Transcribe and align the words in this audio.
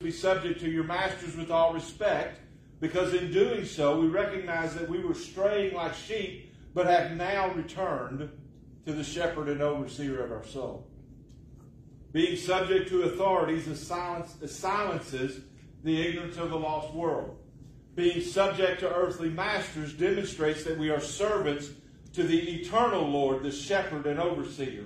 be 0.00 0.12
subject 0.12 0.60
to 0.60 0.70
your 0.70 0.84
masters 0.84 1.34
with 1.34 1.50
all 1.50 1.72
respect, 1.72 2.38
because 2.78 3.14
in 3.14 3.32
doing 3.32 3.64
so 3.64 3.98
we 3.98 4.06
recognize 4.06 4.72
that 4.72 4.88
we 4.88 5.00
were 5.00 5.12
straying 5.12 5.74
like 5.74 5.92
sheep, 5.92 6.54
but 6.72 6.86
have 6.86 7.16
now 7.16 7.50
returned 7.54 8.30
to 8.86 8.92
the 8.92 9.02
shepherd 9.02 9.48
and 9.48 9.60
overseer 9.60 10.22
of 10.22 10.30
our 10.30 10.44
soul. 10.44 10.86
Being 12.12 12.36
subject 12.36 12.88
to 12.90 13.02
authorities 13.02 13.66
silences 13.76 15.40
the 15.82 16.06
ignorance 16.06 16.36
of 16.36 16.50
the 16.50 16.56
lost 16.56 16.94
world. 16.94 17.36
Being 17.96 18.20
subject 18.20 18.78
to 18.78 18.94
earthly 18.94 19.30
masters 19.30 19.92
demonstrates 19.92 20.62
that 20.62 20.78
we 20.78 20.90
are 20.90 21.00
servants 21.00 21.70
to 22.12 22.22
the 22.22 22.38
eternal 22.38 23.04
Lord, 23.04 23.42
the 23.42 23.50
shepherd 23.50 24.06
and 24.06 24.20
overseer. 24.20 24.84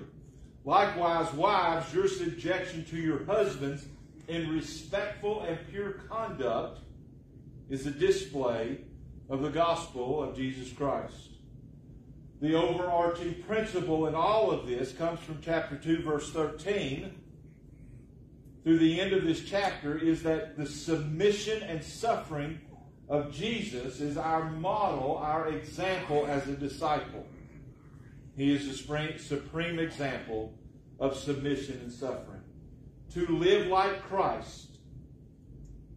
Likewise, 0.64 1.30
wives, 1.34 1.92
your 1.92 2.08
subjection 2.08 2.86
to 2.86 2.96
your 2.96 3.26
husbands 3.26 3.84
in 4.32 4.50
respectful 4.50 5.42
and 5.42 5.58
pure 5.68 5.92
conduct 6.08 6.80
is 7.68 7.86
a 7.86 7.90
display 7.90 8.78
of 9.28 9.42
the 9.42 9.50
gospel 9.50 10.22
of 10.22 10.34
Jesus 10.34 10.72
Christ. 10.72 11.32
The 12.40 12.54
overarching 12.54 13.42
principle 13.46 14.06
in 14.06 14.14
all 14.14 14.50
of 14.50 14.66
this 14.66 14.92
comes 14.92 15.20
from 15.20 15.40
chapter 15.42 15.76
2, 15.76 16.02
verse 16.02 16.30
13. 16.30 17.14
Through 18.64 18.78
the 18.78 19.00
end 19.00 19.12
of 19.12 19.24
this 19.24 19.44
chapter 19.44 19.98
is 19.98 20.22
that 20.22 20.56
the 20.56 20.66
submission 20.66 21.62
and 21.62 21.84
suffering 21.84 22.58
of 23.08 23.34
Jesus 23.34 24.00
is 24.00 24.16
our 24.16 24.50
model, 24.50 25.18
our 25.18 25.48
example 25.48 26.26
as 26.26 26.48
a 26.48 26.56
disciple. 26.56 27.26
He 28.34 28.54
is 28.54 28.66
the 28.66 29.18
supreme 29.18 29.78
example 29.78 30.54
of 30.98 31.16
submission 31.16 31.80
and 31.82 31.92
suffering 31.92 32.31
to 33.14 33.26
live 33.26 33.66
like 33.66 34.02
Christ. 34.02 34.68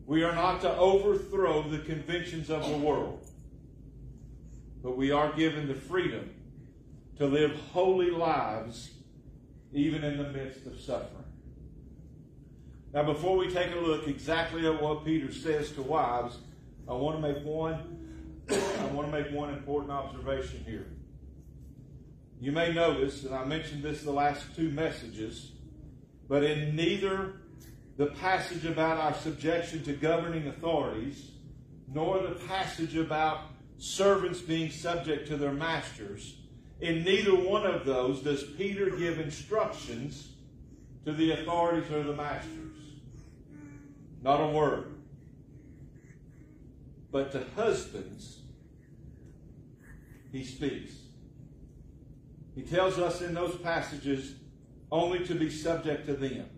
We 0.06 0.24
are 0.24 0.36
not 0.36 0.62
to 0.62 0.76
overthrow 0.76 1.64
the 1.64 1.80
conventions 1.80 2.50
of 2.50 2.68
the 2.70 2.78
world, 2.78 3.26
but 4.84 4.96
we 4.96 5.12
are 5.12 5.34
given 5.34 5.68
the 5.68 5.76
freedom 5.76 6.30
to 7.18 7.26
live 7.26 7.56
holy 7.72 8.12
lives 8.12 8.92
even 9.74 10.04
in 10.04 10.18
the 10.18 10.30
midst 10.30 10.66
of 10.68 10.80
suffering. 10.80 11.24
Now, 12.94 13.04
before 13.04 13.36
we 13.36 13.52
take 13.52 13.74
a 13.74 13.80
look 13.80 14.08
exactly 14.08 14.66
at 14.68 14.82
what 14.82 15.04
Peter 15.04 15.34
says 15.34 15.72
to 15.74 15.82
wives, 15.82 16.38
I 16.88 16.94
want 16.94 17.22
to 17.22 17.34
make 17.34 17.44
one 17.44 18.02
I 18.50 18.86
want 18.88 19.12
to 19.12 19.22
make 19.22 19.32
one 19.32 19.50
important 19.50 19.92
observation 19.92 20.64
here. 20.68 20.86
You 22.40 22.52
may 22.52 22.72
notice, 22.74 23.24
and 23.24 23.34
I 23.34 23.44
mentioned 23.44 23.82
this 23.82 24.04
the 24.04 24.12
last 24.12 24.56
two 24.56 24.70
messages, 24.70 25.52
but 26.28 26.44
in 26.44 26.76
neither 26.76 27.42
the 27.98 28.08
passage 28.08 28.66
about 28.66 28.98
our 28.98 29.14
subjection 29.14 29.84
to 29.84 29.94
governing 29.94 30.48
authorities, 30.48 31.32
nor 31.94 32.20
the 32.20 32.36
passage 32.48 32.96
about 32.96 33.42
servants 33.78 34.42
being 34.42 34.70
subject 34.70 35.28
to 35.28 35.38
their 35.38 35.54
masters, 35.54 36.36
in 36.82 37.04
neither 37.04 37.36
one 37.36 37.66
of 37.66 37.86
those 37.86 38.22
does 38.22 38.44
Peter 38.44 38.90
give 38.90 39.20
instructions 39.20 40.30
to 41.06 41.14
the 41.14 41.32
authorities 41.32 41.90
or 41.92 42.04
the 42.04 42.14
masters. 42.14 42.78
Not 44.22 44.42
a 44.42 44.48
word. 44.48 44.96
But 47.12 47.32
to 47.32 47.46
husbands, 47.56 48.40
he 50.32 50.44
speaks. 50.44 50.92
He 52.56 52.64
tells 52.64 52.98
us 52.98 53.22
in 53.22 53.34
those 53.34 53.56
passages 53.58 54.34
only 54.92 55.26
to 55.26 55.36
be 55.36 55.50
subject 55.50 56.06
to 56.08 56.14
them. 56.14 56.50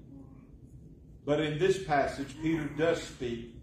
But 1.26 1.42
in 1.42 1.60
this 1.60 1.84
passage, 1.84 2.36
Peter 2.42 2.66
does 2.78 3.02
speak 3.02 3.54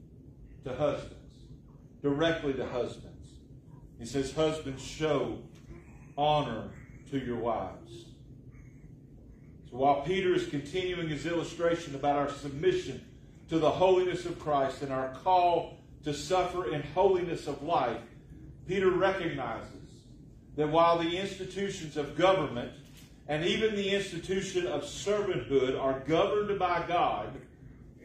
to 0.65 0.75
husbands, 0.75 1.39
directly 2.03 2.53
to 2.55 2.67
husbands. 2.67 3.29
He 3.99 4.07
says, 4.07 4.33
Husbands, 4.33 4.83
show 4.83 5.39
honor 6.17 6.71
to 7.11 7.19
your 7.19 7.39
wives. 7.39 8.05
So 9.71 9.79
while 9.79 10.03
Peter 10.03 10.35
is 10.35 10.47
continuing 10.47 11.09
his 11.09 11.27
illustration 11.27 11.95
about 11.95 12.17
our 12.17 12.31
submission 12.31 13.05
to 13.49 13.59
the 13.59 13.71
holiness 13.71 14.27
of 14.27 14.39
Christ 14.39 14.83
and 14.83 14.93
our 14.93 15.15
call 15.23 15.79
to 16.05 16.13
suffer 16.13 16.73
in 16.73 16.83
holiness 16.83 17.47
of 17.47 17.63
life, 17.63 18.01
Peter 18.67 18.91
recognizes 18.91 19.71
that 20.57 20.69
while 20.69 20.99
the 20.99 21.17
institutions 21.17 21.97
of 21.97 22.17
government 22.17 22.73
and 23.27 23.45
even 23.45 23.75
the 23.75 23.91
institution 23.91 24.67
of 24.67 24.83
servanthood 24.83 25.81
are 25.81 26.01
governed 26.01 26.59
by 26.59 26.85
God, 26.87 27.35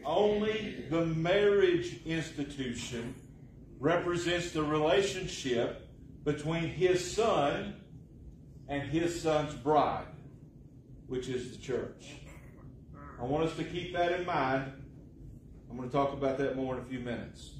only 0.04 0.84
the 0.88 1.04
marriage 1.04 2.00
institution 2.06 3.14
represents 3.78 4.52
the 4.52 4.62
relationship 4.62 5.88
between 6.24 6.68
his 6.68 7.12
son 7.14 7.74
and 8.68 8.82
his 8.82 9.20
son's 9.20 9.52
bride, 9.54 10.06
which 11.06 11.28
is 11.28 11.52
the 11.52 11.58
church. 11.58 12.14
I 13.20 13.24
want 13.24 13.44
us 13.44 13.56
to 13.56 13.64
keep 13.64 13.94
that 13.94 14.12
in 14.12 14.24
mind. 14.24 14.72
I'm 15.70 15.76
going 15.76 15.88
to 15.88 15.94
talk 15.94 16.14
about 16.14 16.38
that 16.38 16.56
more 16.56 16.76
in 16.76 16.80
a 16.80 16.84
few 16.84 17.00
minutes. 17.00 17.50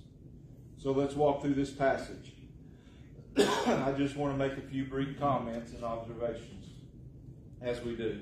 So 0.79 0.93
let's 0.93 1.15
walk 1.15 1.43
through 1.43 1.55
this 1.55 1.71
passage. 1.71 2.33
I 3.37 3.93
just 3.99 4.17
want 4.17 4.33
to 4.33 4.39
make 4.39 4.57
a 4.57 4.67
few 4.67 4.87
brief 4.87 5.19
comments 5.21 5.73
and 5.73 5.85
observations 5.85 6.61
as 7.63 7.83
we 7.83 7.97
do. 7.97 8.21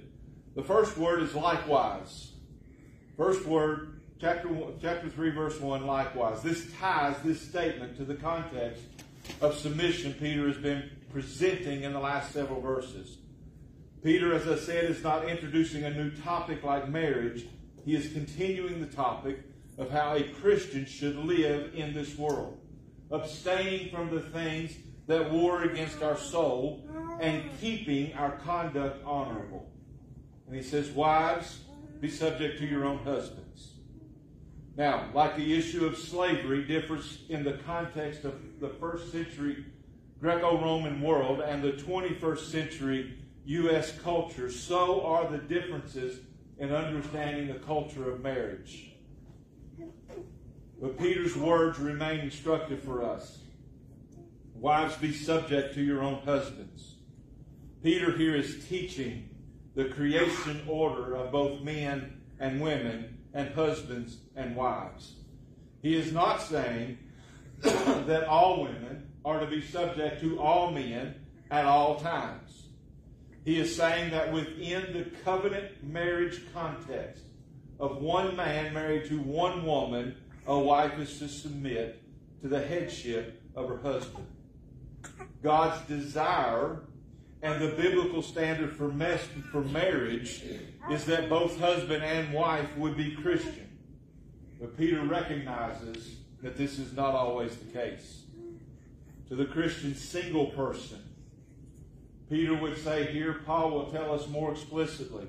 The 0.54 0.62
first 0.62 0.96
word 0.96 1.22
is 1.22 1.34
likewise. 1.34 2.32
First 3.16 3.44
word, 3.46 4.00
chapter 4.20 4.48
one, 4.48 4.74
chapter 4.80 5.08
three, 5.08 5.30
verse 5.30 5.60
one. 5.60 5.86
Likewise, 5.86 6.42
this 6.42 6.72
ties 6.78 7.16
this 7.22 7.40
statement 7.40 7.96
to 7.96 8.04
the 8.04 8.14
context 8.14 8.82
of 9.40 9.54
submission 9.54 10.14
Peter 10.14 10.46
has 10.48 10.56
been 10.56 10.90
presenting 11.12 11.82
in 11.82 11.92
the 11.92 12.00
last 12.00 12.32
several 12.32 12.60
verses. 12.60 13.18
Peter, 14.02 14.32
as 14.32 14.46
I 14.46 14.56
said, 14.56 14.84
is 14.84 15.02
not 15.02 15.28
introducing 15.28 15.84
a 15.84 15.90
new 15.90 16.10
topic 16.10 16.62
like 16.62 16.88
marriage. 16.88 17.46
He 17.84 17.94
is 17.94 18.12
continuing 18.12 18.80
the 18.80 18.94
topic 18.94 19.40
of 19.76 19.90
how 19.90 20.14
a 20.14 20.22
Christian 20.22 20.86
should 20.86 21.16
live 21.16 21.74
in 21.74 21.94
this 21.94 22.16
world, 22.16 22.58
abstaining 23.10 23.90
from 23.90 24.10
the 24.10 24.20
things 24.20 24.74
that 25.08 25.32
war 25.32 25.62
against 25.62 26.02
our 26.02 26.16
soul 26.16 26.86
and 27.20 27.42
mm. 27.42 27.60
keeping 27.60 28.14
our 28.14 28.32
conduct 28.44 29.04
honorable. 29.04 29.68
And 30.46 30.54
he 30.54 30.62
says, 30.62 30.90
Wives, 30.90 31.64
be 32.00 32.08
subject 32.08 32.58
to 32.60 32.66
your 32.66 32.84
own 32.84 32.98
husbands. 32.98 33.72
Now, 34.76 35.08
like 35.12 35.36
the 35.36 35.58
issue 35.58 35.84
of 35.86 35.98
slavery 35.98 36.62
differs 36.62 37.22
in 37.28 37.42
the 37.42 37.54
context 37.66 38.24
of 38.24 38.34
the 38.60 38.68
first 38.68 39.10
century 39.10 39.64
Greco 40.20 40.60
Roman 40.60 41.00
world 41.00 41.40
and 41.40 41.62
the 41.62 41.72
21st 41.72 42.50
century 42.50 43.18
U.S. 43.46 43.98
culture, 44.00 44.50
so 44.50 45.04
are 45.04 45.28
the 45.28 45.38
differences 45.38 46.20
in 46.58 46.72
understanding 46.72 47.48
the 47.48 47.58
culture 47.60 48.10
of 48.10 48.20
marriage. 48.20 48.92
But 50.80 50.98
Peter's 50.98 51.36
words 51.36 51.78
remain 51.78 52.20
instructive 52.20 52.82
for 52.82 53.04
us. 53.04 53.38
Wives, 54.60 54.96
be 54.96 55.12
subject 55.12 55.74
to 55.74 55.82
your 55.82 56.02
own 56.02 56.20
husbands 56.24 56.98
Peter 57.82 58.16
here 58.16 58.34
is 58.34 58.66
teaching 58.68 59.28
the 59.76 59.84
creation 59.84 60.62
order 60.66 61.14
of 61.14 61.30
both 61.30 61.62
men 61.62 62.20
and 62.40 62.60
women 62.60 63.18
and 63.32 63.54
husbands 63.54 64.18
and 64.34 64.56
wives. 64.56 65.14
He 65.80 65.94
is 65.94 66.12
not 66.12 66.42
saying 66.42 66.98
that 67.60 68.26
all 68.26 68.64
women 68.64 69.10
are 69.24 69.38
to 69.38 69.46
be 69.46 69.62
subject 69.62 70.20
to 70.22 70.40
all 70.40 70.72
men 70.72 71.14
at 71.52 71.66
all 71.66 72.00
times. 72.00 72.66
He 73.44 73.60
is 73.60 73.74
saying 73.76 74.10
that 74.10 74.32
within 74.32 74.92
the 74.92 75.04
covenant 75.24 75.84
marriage 75.84 76.40
context 76.52 77.22
of 77.78 78.02
one 78.02 78.34
man 78.34 78.74
married 78.74 79.08
to 79.08 79.20
one 79.20 79.64
woman, 79.64 80.16
a 80.48 80.58
wife 80.58 80.98
is 80.98 81.16
to 81.20 81.28
submit 81.28 82.02
to 82.40 82.48
the 82.48 82.60
headship 82.60 83.40
of 83.54 83.68
her 83.68 83.78
husband. 83.78 84.26
God's 85.42 85.86
desire 85.86 86.80
and 87.42 87.62
the 87.62 87.68
biblical 87.68 88.22
standard 88.22 88.76
for, 88.76 88.88
mes- 88.88 89.28
for 89.52 89.62
marriage 89.62 90.42
is 90.90 91.04
that 91.04 91.28
both 91.28 91.58
husband 91.58 92.02
and 92.02 92.32
wife 92.32 92.68
would 92.76 92.96
be 92.96 93.14
Christian. 93.14 93.68
But 94.60 94.76
Peter 94.76 95.02
recognizes 95.02 96.16
that 96.42 96.56
this 96.56 96.78
is 96.78 96.92
not 96.92 97.14
always 97.14 97.56
the 97.56 97.72
case. 97.72 98.22
To 99.28 99.36
the 99.36 99.44
Christian 99.44 99.94
single 99.94 100.46
person, 100.46 101.02
Peter 102.28 102.54
would 102.54 102.76
say 102.78 103.12
here, 103.12 103.40
Paul 103.46 103.70
will 103.70 103.86
tell 103.86 104.12
us 104.12 104.26
more 104.28 104.52
explicitly. 104.52 105.26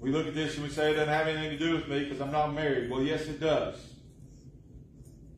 We 0.00 0.10
look 0.10 0.26
at 0.26 0.34
this 0.34 0.54
and 0.54 0.64
we 0.64 0.70
say 0.70 0.90
it 0.90 0.94
doesn't 0.94 1.08
have 1.08 1.26
anything 1.26 1.58
to 1.58 1.58
do 1.58 1.74
with 1.74 1.88
me 1.88 2.04
because 2.04 2.20
I'm 2.20 2.32
not 2.32 2.52
married. 2.52 2.90
Well, 2.90 3.02
yes, 3.02 3.22
it 3.26 3.40
does. 3.40 3.76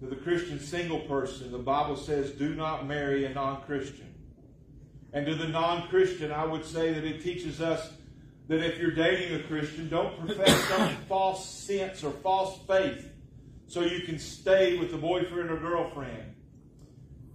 To 0.01 0.07
the 0.07 0.17
Christian 0.17 0.61
single 0.61 1.01
person, 1.01 1.51
the 1.51 1.59
Bible 1.59 1.97
says, 1.97 2.31
do 2.31 2.55
not 2.55 2.87
marry 2.87 3.25
a 3.25 3.31
non 3.31 3.63
Christian. 3.63 4.15
And 5.13 5.27
to 5.27 5.35
the 5.35 5.49
non 5.49 5.89
Christian, 5.89 6.31
I 6.31 6.45
would 6.45 6.65
say 6.65 6.93
that 6.93 7.05
it 7.05 7.23
teaches 7.23 7.61
us 7.61 7.93
that 8.47 8.65
if 8.65 8.79
you're 8.79 8.93
dating 8.93 9.41
a 9.41 9.43
Christian, 9.45 9.89
don't 9.89 10.19
profess 10.19 10.65
some 10.69 10.97
false 11.09 11.49
sense 11.49 12.05
or 12.05 12.11
false 12.11 12.59
faith 12.67 13.11
so 13.67 13.83
you 13.83 14.01
can 14.01 14.19
stay 14.19 14.79
with 14.79 14.91
the 14.91 14.97
boyfriend 14.97 15.51
or 15.51 15.59
girlfriend. 15.59 16.35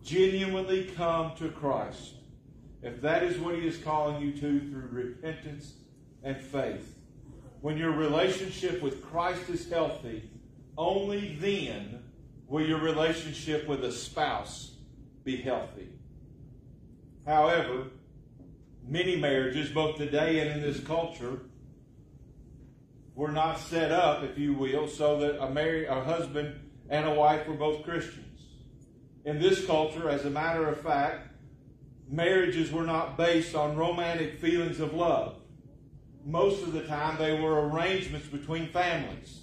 Genuinely 0.04 0.86
come 0.96 1.36
to 1.38 1.50
Christ. 1.50 2.16
If 2.82 3.02
that 3.02 3.24
is 3.24 3.38
what 3.40 3.56
He 3.56 3.68
is 3.68 3.78
calling 3.78 4.22
you 4.22 4.32
to 4.34 4.60
through 4.70 4.90
repentance 4.92 5.74
and 6.24 6.38
faith. 6.38 6.98
When 7.62 7.78
your 7.78 7.92
relationship 7.92 8.82
with 8.82 9.04
Christ 9.04 9.50
is 9.50 9.70
healthy, 9.70 10.30
only 10.78 11.38
then 11.40 12.03
will 12.48 12.66
your 12.66 12.80
relationship 12.80 13.68
with 13.68 13.84
a 13.84 13.92
spouse 13.92 14.76
be 15.24 15.38
healthy. 15.38 15.90
However, 17.26 17.88
many 18.86 19.16
marriages, 19.16 19.70
both 19.70 19.98
today 19.98 20.40
and 20.40 20.52
in 20.52 20.62
this 20.62 20.80
culture, 20.82 21.42
were 23.16 23.32
not 23.32 23.60
set 23.60 23.92
up, 23.92 24.24
if 24.24 24.38
you 24.38 24.54
will, 24.54 24.88
so 24.88 25.20
that 25.20 25.42
a 25.42 25.50
married 25.50 25.88
a 25.88 26.04
husband 26.04 26.60
and 26.90 27.08
a 27.08 27.14
wife 27.14 27.48
were 27.48 27.54
both 27.54 27.84
Christians. 27.84 28.42
In 29.26 29.40
this 29.40 29.66
culture, 29.66 30.10
as 30.10 30.26
a 30.26 30.30
matter 30.30 30.68
of 30.68 30.82
fact, 30.82 31.30
marriages 32.10 32.72
were 32.72 32.84
not 32.84 33.18
based 33.18 33.56
on 33.56 33.78
romantic 33.78 34.40
feelings 34.40 34.80
of 34.80 34.94
love. 34.94 35.38
Most 36.26 36.64
of 36.64 36.74
the 36.74 36.84
time, 36.84 37.18
they 37.18 37.40
were 37.40 37.70
arrangements 37.70 38.28
between 38.28 38.68
families. 38.68 39.43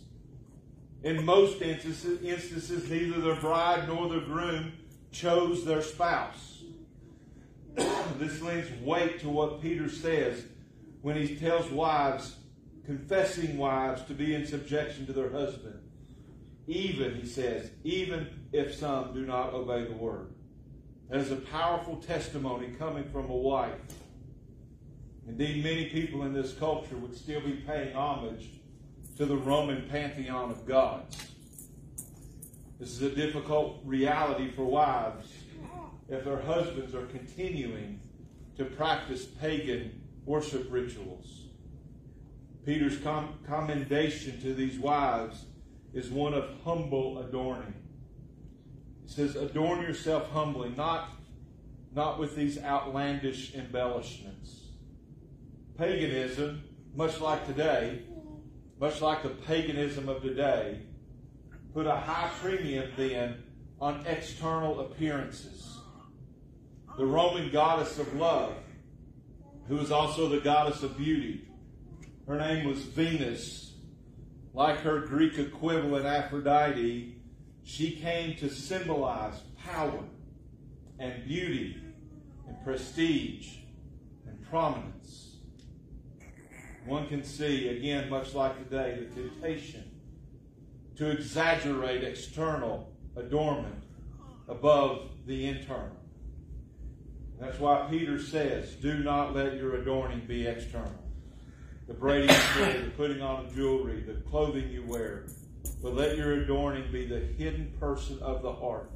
In 1.02 1.25
most 1.25 1.62
instances, 1.62 2.23
instances 2.23 2.91
neither 2.91 3.20
the 3.20 3.41
bride 3.41 3.88
nor 3.88 4.08
the 4.08 4.20
groom 4.20 4.73
chose 5.11 5.64
their 5.64 5.82
spouse. 5.82 6.62
this 8.19 8.43
lends 8.43 8.70
weight 8.82 9.20
to 9.20 9.29
what 9.29 9.62
Peter 9.62 9.88
says 9.88 10.44
when 11.00 11.17
he 11.17 11.37
tells 11.37 11.70
wives 11.70 12.37
confessing 12.85 13.56
wives 13.56 14.02
to 14.02 14.12
be 14.12 14.35
in 14.35 14.47
subjection 14.47 15.06
to 15.06 15.12
their 15.12 15.31
husband. 15.31 15.81
Even, 16.67 17.14
he 17.14 17.26
says, 17.26 17.70
even 17.82 18.29
if 18.52 18.75
some 18.75 19.14
do 19.14 19.25
not 19.25 19.55
obey 19.55 19.85
the 19.85 19.94
word. 19.94 20.35
That 21.08 21.20
is 21.20 21.31
a 21.31 21.37
powerful 21.37 21.97
testimony 21.97 22.75
coming 22.79 23.05
from 23.11 23.31
a 23.31 23.37
wife. 23.37 23.81
Indeed, 25.26 25.64
many 25.64 25.87
people 25.87 26.25
in 26.25 26.32
this 26.32 26.52
culture 26.55 26.97
would 26.97 27.17
still 27.17 27.41
be 27.41 27.62
paying 27.67 27.94
homage 27.94 28.49
to 29.17 29.27
the 29.27 29.37
Roman 29.37 29.89
pantheon 29.89 30.51
of 30.51 30.67
gods. 30.67 31.27
This 32.79 32.91
is 32.93 33.03
a 33.03 33.11
difficult 33.11 33.81
reality 33.85 34.51
for 34.51 34.65
wives 34.65 35.33
if 36.09 36.25
their 36.25 36.41
husbands 36.41 36.95
are 36.95 37.07
continuing 37.07 38.01
to 38.57 38.65
practice 38.65 39.25
pagan 39.25 40.01
worship 40.25 40.67
rituals. 40.71 41.45
Peter's 42.65 42.99
com- 42.99 43.39
commendation 43.47 44.41
to 44.41 44.55
these 44.55 44.79
wives 44.79 45.45
is 45.93 46.11
one 46.11 46.35
of 46.35 46.45
humble 46.65 47.19
adorning. 47.19 47.75
He 49.05 49.12
says, 49.12 49.35
Adorn 49.35 49.83
yourself 49.83 50.31
humbly, 50.31 50.73
not, 50.77 51.12
not 51.95 52.19
with 52.19 52.37
these 52.37 52.59
outlandish 52.59 53.55
embellishments. 53.55 54.69
Paganism, 55.77 56.62
much 56.95 57.21
like 57.21 57.47
today, 57.47 58.03
much 58.81 59.03
like 59.03 59.23
the 59.23 59.29
paganism 59.29 60.09
of 60.09 60.23
today, 60.23 60.81
put 61.75 61.87
a 61.87 61.94
high 61.94 62.31
premium 62.41 62.91
then 62.97 63.43
on 63.79 64.05
external 64.06 64.81
appearances. 64.81 65.79
The 66.97 67.05
Roman 67.05 67.50
goddess 67.53 67.99
of 67.99 68.15
love, 68.15 68.55
who 69.69 69.77
was 69.77 69.93
also 69.93 70.29
the 70.29 70.41
goddess 70.41 70.82
of 70.82 70.97
beauty, 70.97 71.47
her 72.27 72.38
name 72.38 72.67
was 72.67 72.79
Venus. 72.79 73.75
Like 74.55 74.79
her 74.79 75.00
Greek 75.00 75.38
equivalent 75.38 76.06
Aphrodite, 76.06 77.17
she 77.62 77.93
came 77.93 78.35
to 78.37 78.49
symbolize 78.49 79.35
power 79.65 80.05
and 80.99 81.25
beauty 81.25 81.76
and 82.49 82.65
prestige 82.65 83.59
and 84.26 84.43
prominence. 84.49 85.30
One 86.87 87.06
can 87.06 87.23
see, 87.23 87.69
again, 87.69 88.09
much 88.09 88.35
like 88.35 88.59
today, 88.59 88.99
the 88.99 89.23
temptation 89.23 89.85
to 90.97 91.11
exaggerate 91.11 92.05
external 92.05 92.91
adornment 93.17 93.82
above 94.49 95.11
the 95.27 95.47
internal. 95.47 95.97
That's 97.38 97.59
why 97.59 97.87
Peter 97.88 98.21
says, 98.21 98.75
do 98.75 99.03
not 99.03 99.35
let 99.35 99.55
your 99.55 99.77
adorning 99.77 100.21
be 100.27 100.47
external 100.47 101.00
the 101.91 101.97
braiding 101.97 102.29
hair, 102.29 102.83
the 102.83 102.91
putting 102.91 103.21
on 103.21 103.47
of 103.47 103.53
jewelry, 103.53 104.00
the 104.03 104.15
clothing 104.31 104.71
you 104.71 104.85
wear. 104.87 105.25
But 105.83 105.94
let 105.97 106.17
your 106.17 106.35
adorning 106.35 106.93
be 106.93 107.05
the 107.05 107.19
hidden 107.19 107.73
person 107.81 108.17
of 108.21 108.43
the 108.43 108.53
heart 108.53 108.93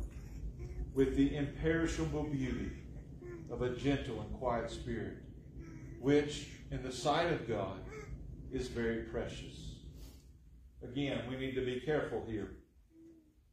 with 0.95 1.17
the 1.17 1.35
imperishable 1.35 2.23
beauty 2.23 2.71
of 3.51 3.63
a 3.63 3.71
gentle 3.71 4.21
and 4.21 4.33
quiet 4.39 4.71
spirit, 4.71 5.17
which 6.01 6.47
in 6.71 6.83
the 6.83 6.93
sight 6.93 7.33
of 7.33 7.49
God 7.49 7.81
is 8.53 8.69
very 8.69 9.03
precious. 9.03 9.77
Again, 10.83 11.23
we 11.29 11.37
need 11.37 11.55
to 11.55 11.65
be 11.65 11.81
careful 11.81 12.25
here. 12.29 12.51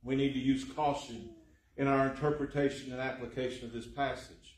We 0.03 0.15
need 0.15 0.33
to 0.33 0.39
use 0.39 0.63
caution 0.63 1.29
in 1.77 1.87
our 1.87 2.07
interpretation 2.07 2.91
and 2.91 3.01
application 3.01 3.65
of 3.65 3.73
this 3.73 3.87
passage. 3.87 4.57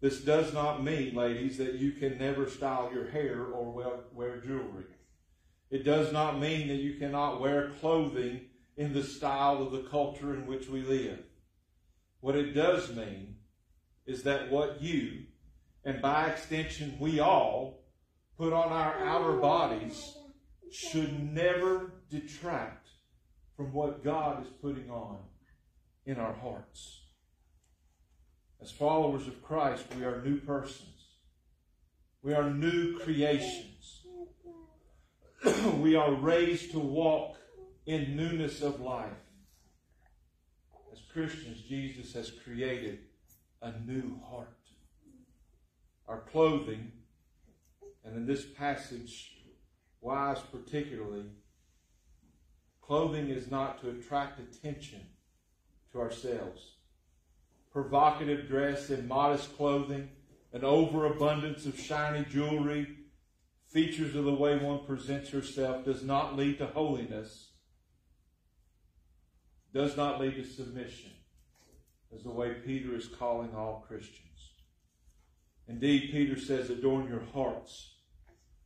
This 0.00 0.20
does 0.20 0.54
not 0.54 0.84
mean, 0.84 1.14
ladies, 1.14 1.58
that 1.58 1.74
you 1.74 1.92
can 1.92 2.18
never 2.18 2.48
style 2.48 2.90
your 2.92 3.10
hair 3.10 3.44
or 3.46 4.04
wear 4.12 4.40
jewelry. 4.40 4.84
It 5.70 5.84
does 5.84 6.12
not 6.12 6.38
mean 6.38 6.68
that 6.68 6.76
you 6.76 6.98
cannot 6.98 7.40
wear 7.40 7.70
clothing 7.80 8.42
in 8.76 8.92
the 8.92 9.02
style 9.02 9.60
of 9.60 9.72
the 9.72 9.88
culture 9.90 10.34
in 10.34 10.46
which 10.46 10.68
we 10.68 10.82
live. 10.82 11.18
What 12.20 12.36
it 12.36 12.52
does 12.52 12.94
mean 12.94 13.36
is 14.06 14.22
that 14.22 14.50
what 14.50 14.80
you, 14.80 15.24
and 15.84 16.02
by 16.02 16.26
extension 16.26 16.96
we 16.98 17.20
all, 17.20 17.84
put 18.36 18.52
on 18.52 18.70
our 18.70 18.94
outer 19.04 19.36
bodies 19.38 20.14
should 20.70 21.32
never 21.32 21.92
detract 22.10 22.88
from 23.56 23.72
what 23.72 24.04
God 24.04 24.42
is 24.42 24.52
putting 24.62 24.90
on 24.90 25.18
in 26.06 26.18
our 26.18 26.32
hearts. 26.32 27.02
As 28.60 28.70
followers 28.70 29.26
of 29.26 29.42
Christ, 29.42 29.84
we 29.96 30.04
are 30.04 30.22
new 30.22 30.40
persons. 30.40 30.98
We 32.22 32.34
are 32.34 32.50
new 32.50 32.98
creations. 32.98 34.06
we 35.76 35.94
are 35.94 36.12
raised 36.12 36.72
to 36.72 36.78
walk 36.78 37.38
in 37.86 38.16
newness 38.16 38.62
of 38.62 38.80
life. 38.80 39.10
As 40.92 41.00
Christians, 41.12 41.62
Jesus 41.62 42.12
has 42.14 42.30
created 42.44 42.98
a 43.62 43.72
new 43.80 44.20
heart. 44.28 44.57
Our 46.08 46.20
clothing, 46.20 46.92
and 48.04 48.16
in 48.16 48.26
this 48.26 48.44
passage, 48.44 49.36
wives 50.00 50.40
particularly, 50.50 51.26
clothing 52.80 53.28
is 53.28 53.50
not 53.50 53.80
to 53.82 53.90
attract 53.90 54.40
attention 54.40 55.02
to 55.92 56.00
ourselves 56.00 56.78
provocative 57.72 58.48
dress 58.48 58.90
and 58.90 59.06
modest 59.06 59.56
clothing, 59.56 60.08
an 60.52 60.64
overabundance 60.64 61.66
of 61.66 61.78
shiny 61.78 62.24
jewelry, 62.24 62.88
features 63.66 64.16
of 64.16 64.24
the 64.24 64.34
way 64.34 64.56
one 64.56 64.84
presents 64.86 65.30
herself 65.30 65.84
does 65.84 66.02
not 66.02 66.36
lead 66.36 66.58
to 66.58 66.66
holiness, 66.66 67.50
does 69.72 69.96
not 69.96 70.20
lead 70.20 70.34
to 70.34 70.44
submission, 70.44 71.10
as 72.14 72.22
the 72.22 72.30
way 72.30 72.54
Peter 72.54 72.96
is 72.96 73.06
calling 73.06 73.54
all 73.54 73.84
Christians. 73.86 74.27
Indeed, 75.68 76.10
Peter 76.10 76.38
says, 76.38 76.70
adorn 76.70 77.08
your 77.08 77.24
hearts. 77.34 77.96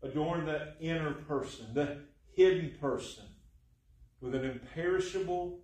Adorn 0.03 0.47
the 0.47 0.75
inner 0.81 1.13
person, 1.13 1.67
the 1.75 1.99
hidden 2.35 2.73
person, 2.81 3.25
with 4.21 4.35
an 4.35 4.45
imperishable, 4.45 5.61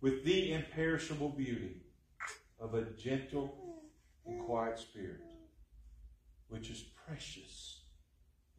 with 0.00 0.24
the 0.24 0.52
imperishable 0.52 1.30
beauty 1.30 1.82
of 2.60 2.74
a 2.74 2.82
gentle 2.82 3.82
and 4.26 4.40
quiet 4.40 4.78
spirit, 4.78 5.20
which 6.48 6.70
is 6.70 6.84
precious 7.06 7.80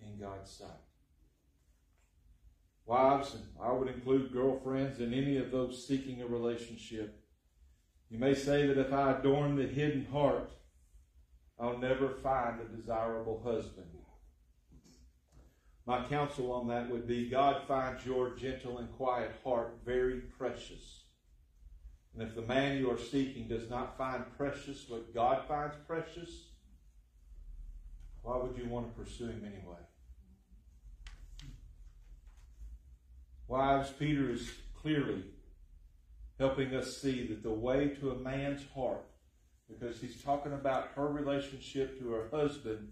in 0.01 0.19
God's 0.19 0.51
sight. 0.51 0.69
Wives, 2.85 3.35
and 3.35 3.43
I 3.61 3.71
would 3.71 3.87
include 3.87 4.33
girlfriends 4.33 4.99
and 4.99 5.13
any 5.13 5.37
of 5.37 5.51
those 5.51 5.87
seeking 5.87 6.21
a 6.21 6.27
relationship, 6.27 7.23
you 8.09 8.17
may 8.17 8.33
say 8.33 8.67
that 8.67 8.77
if 8.77 8.91
I 8.91 9.17
adorn 9.17 9.55
the 9.55 9.67
hidden 9.67 10.05
heart, 10.11 10.51
I'll 11.61 11.77
never 11.77 12.09
find 12.09 12.59
a 12.59 12.75
desirable 12.75 13.39
husband. 13.45 13.85
My 15.85 16.03
counsel 16.05 16.51
on 16.51 16.67
that 16.69 16.89
would 16.89 17.07
be 17.07 17.29
God 17.29 17.63
finds 17.67 18.05
your 18.05 18.31
gentle 18.31 18.79
and 18.79 18.91
quiet 18.93 19.31
heart 19.43 19.77
very 19.85 20.21
precious. 20.21 21.03
And 22.13 22.27
if 22.27 22.35
the 22.35 22.41
man 22.41 22.77
you 22.77 22.89
are 22.91 22.97
seeking 22.97 23.47
does 23.47 23.69
not 23.69 23.97
find 23.97 24.23
precious 24.37 24.89
what 24.89 25.13
God 25.13 25.43
finds 25.47 25.75
precious, 25.87 26.47
why 28.21 28.37
would 28.37 28.57
you 28.57 28.67
want 28.67 28.87
to 28.87 29.01
pursue 29.01 29.27
him 29.27 29.43
anyway? 29.45 29.79
Wives, 33.47 33.91
Peter 33.99 34.31
is 34.31 34.49
clearly 34.81 35.23
helping 36.39 36.73
us 36.73 36.97
see 36.97 37.27
that 37.27 37.43
the 37.43 37.51
way 37.51 37.89
to 37.99 38.11
a 38.11 38.15
man's 38.15 38.61
heart, 38.73 39.05
because 39.79 39.99
he's 39.99 40.21
talking 40.21 40.53
about 40.53 40.89
her 40.95 41.07
relationship 41.07 41.99
to 41.99 42.11
her 42.11 42.29
husband, 42.31 42.89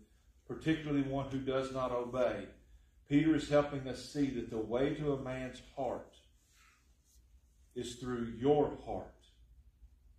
particularly 0.48 1.04
one 1.04 1.30
who 1.30 1.40
does 1.40 1.72
not 1.72 1.92
obey. 1.92 2.46
Peter 3.08 3.36
is 3.36 3.50
helping 3.50 3.88
us 3.88 4.04
see 4.12 4.30
that 4.32 4.50
the 4.50 4.58
way 4.58 4.94
to 4.94 5.14
a 5.14 5.22
man's 5.22 5.62
heart 5.76 6.16
is 7.76 7.96
through 7.96 8.34
your 8.38 8.72
heart 8.86 9.14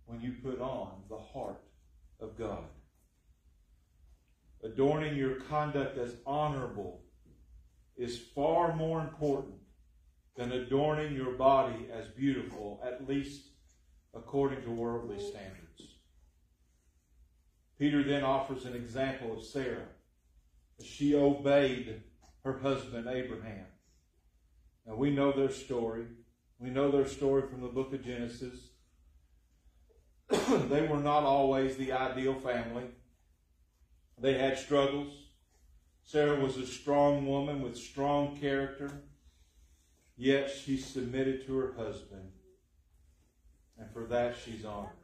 when 0.05 0.21
you 0.21 0.33
put 0.43 0.59
on 0.59 0.91
the 1.09 1.17
heart 1.17 1.63
of 2.19 2.37
God. 2.37 2.65
Adorning 4.63 5.15
your 5.15 5.35
conduct 5.35 5.97
as 5.97 6.15
honorable 6.25 7.01
is 7.97 8.19
far 8.35 8.75
more 8.75 9.01
important 9.01 9.55
than 10.35 10.51
adorning 10.51 11.15
your 11.15 11.33
body 11.33 11.87
as 11.91 12.07
beautiful, 12.07 12.81
at 12.85 13.07
least 13.07 13.41
according 14.13 14.61
to 14.63 14.69
worldly 14.69 15.19
standards. 15.19 15.90
Peter 17.81 18.03
then 18.03 18.23
offers 18.23 18.65
an 18.65 18.75
example 18.75 19.35
of 19.35 19.43
Sarah. 19.43 19.87
She 20.83 21.15
obeyed 21.15 22.03
her 22.43 22.59
husband 22.59 23.07
Abraham. 23.07 23.65
Now 24.85 24.93
we 24.93 25.09
know 25.09 25.31
their 25.31 25.49
story. 25.49 26.05
We 26.59 26.69
know 26.69 26.91
their 26.91 27.07
story 27.07 27.41
from 27.49 27.61
the 27.61 27.69
book 27.69 27.91
of 27.91 28.05
Genesis. 28.05 28.69
they 30.29 30.83
were 30.83 30.99
not 30.99 31.23
always 31.23 31.75
the 31.75 31.91
ideal 31.91 32.35
family. 32.35 32.83
They 34.19 34.35
had 34.35 34.59
struggles. 34.59 35.15
Sarah 36.03 36.39
was 36.39 36.57
a 36.57 36.67
strong 36.67 37.25
woman 37.25 37.63
with 37.63 37.75
strong 37.75 38.37
character, 38.37 38.91
yet 40.15 40.51
she 40.51 40.77
submitted 40.77 41.47
to 41.47 41.57
her 41.57 41.73
husband, 41.73 42.31
and 43.79 43.91
for 43.91 44.05
that 44.05 44.35
she's 44.45 44.65
honored. 44.65 45.00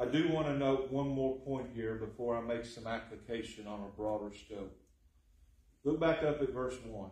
I 0.00 0.06
do 0.06 0.30
want 0.30 0.46
to 0.46 0.56
note 0.56 0.90
one 0.90 1.08
more 1.08 1.36
point 1.40 1.66
here 1.74 1.96
before 1.96 2.34
I 2.34 2.40
make 2.40 2.64
some 2.64 2.86
application 2.86 3.66
on 3.66 3.80
a 3.80 3.96
broader 3.96 4.34
scope. 4.34 4.74
Look 5.84 6.00
back 6.00 6.22
up 6.22 6.40
at 6.40 6.54
verse 6.54 6.76
1. 6.86 7.10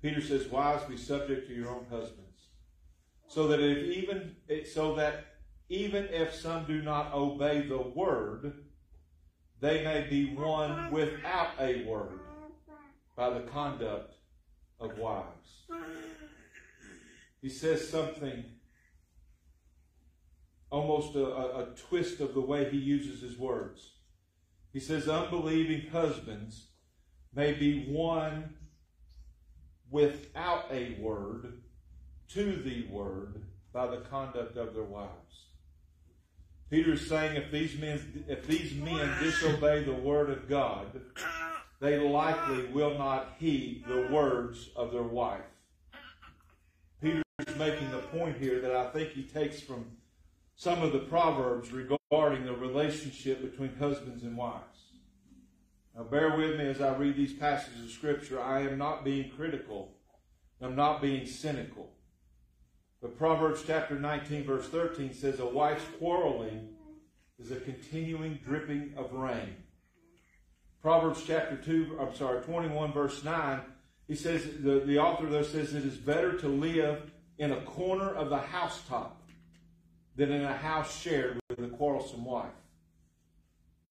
Peter 0.00 0.20
says, 0.20 0.46
Wives, 0.46 0.84
be 0.84 0.96
subject 0.96 1.48
to 1.48 1.54
your 1.54 1.70
own 1.70 1.86
husbands, 1.90 2.50
so 3.26 3.48
that 3.48 3.58
if 3.58 3.78
even 3.96 4.36
so 4.72 4.94
that 4.94 5.24
even 5.68 6.04
if 6.04 6.32
some 6.32 6.64
do 6.66 6.80
not 6.80 7.12
obey 7.12 7.66
the 7.66 7.78
word, 7.78 8.52
they 9.60 9.82
may 9.82 10.06
be 10.08 10.34
won 10.36 10.92
without 10.92 11.50
a 11.58 11.84
word 11.84 12.20
by 13.16 13.30
the 13.30 13.40
conduct 13.40 14.14
of 14.78 14.96
wives. 14.98 15.64
He 17.42 17.48
says 17.48 17.88
something, 17.88 18.44
almost 20.70 21.14
a, 21.14 21.24
a, 21.24 21.66
twist 21.88 22.20
of 22.20 22.34
the 22.34 22.40
way 22.40 22.68
he 22.68 22.76
uses 22.76 23.20
his 23.20 23.38
words. 23.38 23.92
He 24.72 24.80
says, 24.80 25.08
unbelieving 25.08 25.90
husbands 25.90 26.68
may 27.34 27.52
be 27.52 27.86
won 27.88 28.54
without 29.90 30.66
a 30.70 30.96
word 31.00 31.62
to 32.28 32.56
the 32.56 32.86
word 32.88 33.42
by 33.72 33.86
the 33.86 33.98
conduct 33.98 34.56
of 34.56 34.74
their 34.74 34.82
wives. 34.82 35.46
Peter 36.68 36.94
is 36.94 37.06
saying 37.06 37.36
if 37.36 37.52
these 37.52 37.78
men 37.78 38.24
if 38.26 38.46
these 38.46 38.74
men 38.74 39.22
disobey 39.22 39.84
the 39.84 39.94
word 39.94 40.30
of 40.30 40.48
God, 40.48 41.00
they 41.80 41.98
likely 41.98 42.66
will 42.66 42.98
not 42.98 43.34
heed 43.38 43.84
the 43.86 44.08
words 44.10 44.70
of 44.74 44.90
their 44.90 45.04
wife. 45.04 45.42
Peter 47.00 47.22
is 47.46 47.56
making 47.56 47.90
the 47.92 47.98
point 47.98 48.36
here 48.38 48.60
that 48.60 48.74
I 48.74 48.90
think 48.90 49.10
he 49.10 49.22
takes 49.22 49.60
from 49.60 49.84
some 50.56 50.82
of 50.82 50.92
the 50.92 50.98
proverbs 51.00 51.70
regarding 51.70 52.46
the 52.46 52.54
relationship 52.54 53.42
between 53.42 53.76
husbands 53.76 54.22
and 54.22 54.36
wives. 54.36 54.62
Now 55.94 56.04
bear 56.04 56.34
with 56.34 56.58
me 56.58 56.66
as 56.66 56.80
I 56.80 56.96
read 56.96 57.16
these 57.16 57.34
passages 57.34 57.84
of 57.84 57.90
scripture. 57.90 58.42
I 58.42 58.62
am 58.62 58.78
not 58.78 59.04
being 59.04 59.30
critical. 59.30 59.92
I'm 60.60 60.74
not 60.74 61.02
being 61.02 61.26
cynical. 61.26 61.90
But 63.02 63.18
Proverbs 63.18 63.64
chapter 63.66 63.98
19, 63.98 64.44
verse 64.44 64.66
13 64.68 65.12
says, 65.12 65.40
A 65.40 65.46
wife's 65.46 65.84
quarreling 65.98 66.70
is 67.38 67.50
a 67.50 67.56
continuing 67.56 68.38
dripping 68.42 68.94
of 68.96 69.12
rain. 69.12 69.56
Proverbs 70.80 71.22
chapter 71.26 71.56
2, 71.56 71.98
I'm 72.00 72.14
sorry, 72.14 72.40
21, 72.42 72.92
verse 72.92 73.22
9, 73.22 73.60
he 74.08 74.14
says, 74.14 74.42
the, 74.60 74.82
the 74.86 74.98
author 74.98 75.26
there 75.26 75.44
says, 75.44 75.74
It 75.74 75.84
is 75.84 75.98
better 75.98 76.38
to 76.38 76.48
live 76.48 77.10
in 77.38 77.52
a 77.52 77.60
corner 77.62 78.14
of 78.14 78.30
the 78.30 78.38
housetop 78.38 79.20
than 80.16 80.32
in 80.32 80.42
a 80.42 80.56
house 80.56 81.00
shared 81.00 81.38
with 81.48 81.58
a 81.64 81.68
quarrelsome 81.68 82.24
wife. 82.24 82.52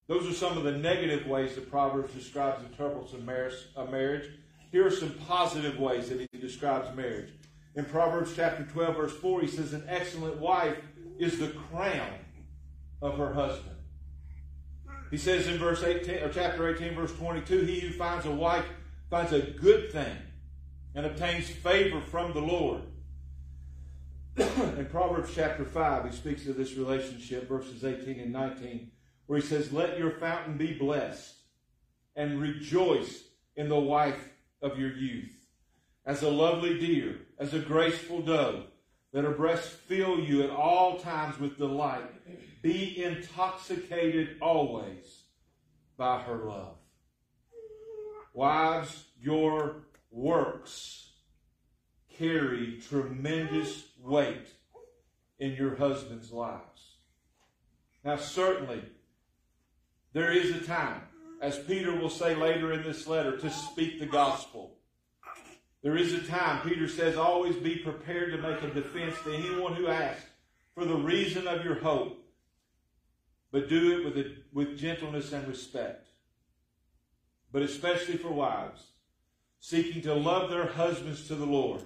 Those 0.08 0.28
are 0.28 0.34
some 0.34 0.58
of 0.58 0.64
the 0.64 0.72
negative 0.72 1.28
ways 1.28 1.56
that 1.56 1.70
Proverbs 1.70 2.14
describes 2.14 2.60
and 2.60 2.72
interprets 2.72 3.14
a 3.14 3.86
marriage. 3.86 4.30
Here 4.72 4.86
are 4.86 4.92
some 4.92 5.14
positive 5.28 5.80
ways 5.80 6.10
that 6.10 6.20
he 6.20 6.40
describes 6.40 6.96
marriage. 6.96 7.32
In 7.76 7.86
Proverbs 7.86 8.34
chapter 8.36 8.64
12, 8.64 8.96
verse 8.96 9.18
4, 9.18 9.42
he 9.42 9.48
says, 9.48 9.74
An 9.74 9.84
excellent 9.88 10.38
wife 10.38 10.78
is 11.18 11.40
the 11.40 11.50
crown 11.50 12.14
of 13.02 13.18
her 13.18 13.34
husband. 13.34 13.76
He 15.12 15.18
says 15.18 15.48
in 15.48 15.58
verse 15.58 15.84
18, 15.84 16.24
or 16.24 16.30
chapter 16.30 16.74
18, 16.74 16.96
verse 16.96 17.14
22, 17.14 17.62
he 17.62 17.80
who 17.80 17.94
finds 17.94 18.26
a 18.26 18.32
wife 18.32 18.66
finds 19.10 19.32
a 19.32 19.42
good 19.42 19.92
thing 19.92 20.18
and 20.94 21.06
obtains 21.06 21.50
favor 21.50 22.02
from 22.02 22.34
the 22.34 22.40
Lord. 22.40 22.82
in 24.38 24.88
Proverbs 24.92 25.32
chapter 25.34 25.64
5, 25.64 26.06
he 26.10 26.12
speaks 26.12 26.46
of 26.48 26.58
this 26.58 26.76
relationship, 26.76 27.48
verses 27.48 27.86
18 27.86 28.20
and 28.20 28.34
19, 28.34 28.92
where 29.28 29.40
he 29.40 29.46
says, 29.46 29.72
Let 29.72 29.98
your 29.98 30.12
fountain 30.12 30.58
be 30.58 30.74
blessed 30.74 31.36
and 32.18 32.42
rejoice 32.42 33.24
in 33.56 33.70
the 33.70 33.80
wife 33.80 34.34
of 34.62 34.78
your 34.78 34.92
youth 34.92 35.48
as 36.06 36.22
a 36.22 36.30
lovely 36.30 36.78
deer, 36.78 37.16
as 37.40 37.54
a 37.54 37.60
graceful 37.60 38.22
dove. 38.22 38.66
Let 39.14 39.24
her 39.24 39.32
breasts 39.32 39.70
fill 39.70 40.20
you 40.20 40.44
at 40.44 40.50
all 40.50 41.00
times 41.00 41.40
with 41.40 41.58
delight. 41.58 42.04
Be 42.62 43.02
intoxicated 43.02 44.36
always 44.42 45.24
by 45.96 46.20
her 46.24 46.44
love. 46.44 46.76
Wives, 48.34 49.06
your 49.18 49.86
works 50.12 51.05
carry 52.18 52.80
tremendous 52.88 53.84
weight 54.00 54.48
in 55.40 55.54
your 55.56 55.76
husband's 55.76 56.32
lives. 56.32 56.96
Now, 58.04 58.18
certainly, 58.18 58.82
there 60.14 60.32
is 60.32 60.52
a 60.52 60.62
time, 60.62 61.02
as 61.42 61.60
Peter 61.60 61.94
will 61.94 62.10
say 62.10 62.36
later 62.36 62.72
in 62.72 62.84
this 62.84 63.08
letter, 63.08 63.38
to 63.38 63.50
speak 63.50 64.00
the 64.00 64.06
gospel. 64.06 64.78
There 65.82 65.98
is 65.98 66.14
a 66.14 66.24
time, 66.24 66.68
Peter 66.68 66.88
says, 66.88 67.18
always 67.18 67.56
be 67.58 67.78
prepared 67.78 68.32
to 68.32 68.38
make 68.38 68.62
a 68.62 68.74
defense 68.74 69.16
to 69.24 69.34
anyone 69.34 69.76
who 69.76 69.88
asks 69.88 70.26
for 70.74 70.86
the 70.86 70.96
reason 70.96 71.48
of 71.48 71.64
your 71.64 71.76
hope, 71.76 72.24
but 73.52 73.70
do 73.70 73.98
it 73.98 74.06
with, 74.06 74.18
a, 74.18 74.36
with 74.52 74.78
gentleness 74.78 75.32
and 75.32 75.48
respect. 75.48 76.08
But 77.52 77.62
especially 77.62 78.18
for 78.18 78.30
wives, 78.30 78.84
seeking 79.60 80.02
to 80.04 80.14
love 80.14 80.50
their 80.50 80.68
husbands 80.68 81.28
to 81.28 81.36
the 81.36 81.46
Lord. 81.46 81.82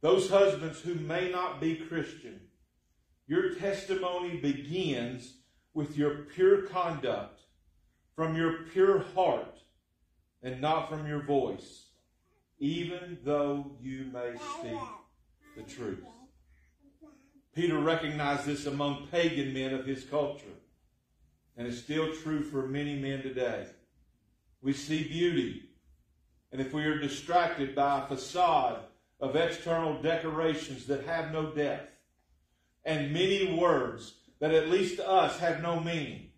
Those 0.00 0.30
husbands 0.30 0.80
who 0.80 0.94
may 0.94 1.30
not 1.30 1.60
be 1.60 1.76
Christian. 1.76 2.40
Your 3.26 3.54
testimony 3.54 4.36
begins 4.36 5.38
with 5.74 5.96
your 5.96 6.26
pure 6.34 6.62
conduct, 6.62 7.40
from 8.14 8.36
your 8.36 8.64
pure 8.72 9.04
heart, 9.14 9.58
and 10.42 10.60
not 10.60 10.88
from 10.88 11.06
your 11.06 11.22
voice 11.22 11.86
even 12.58 13.18
though 13.24 13.72
you 13.80 14.06
may 14.12 14.32
speak 14.58 14.78
the 15.56 15.62
truth. 15.62 16.04
Peter 17.54 17.78
recognized 17.78 18.46
this 18.46 18.66
among 18.66 19.06
pagan 19.08 19.52
men 19.52 19.74
of 19.74 19.86
his 19.86 20.04
culture, 20.04 20.44
and 21.56 21.66
it's 21.66 21.78
still 21.78 22.14
true 22.14 22.42
for 22.42 22.66
many 22.66 22.98
men 22.98 23.22
today. 23.22 23.66
We 24.62 24.72
see 24.72 25.04
beauty, 25.04 25.70
and 26.52 26.60
if 26.60 26.72
we 26.72 26.84
are 26.84 26.98
distracted 26.98 27.74
by 27.74 28.02
a 28.02 28.06
facade 28.06 28.80
of 29.20 29.36
external 29.36 30.00
decorations 30.02 30.86
that 30.86 31.06
have 31.06 31.32
no 31.32 31.50
depth, 31.52 31.92
and 32.84 33.12
many 33.12 33.58
words 33.58 34.14
that 34.40 34.52
at 34.52 34.68
least 34.68 34.96
to 34.96 35.08
us 35.08 35.38
have 35.38 35.62
no 35.62 35.80
meaning, 35.80 36.30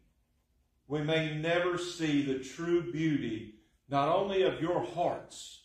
we 0.87 1.03
may 1.03 1.37
never 1.37 1.77
see 1.77 2.23
the 2.23 2.39
true 2.39 2.91
beauty 2.91 3.55
not 3.89 4.09
only 4.09 4.43
of 4.43 4.61
your 4.61 4.85
hearts, 4.85 5.63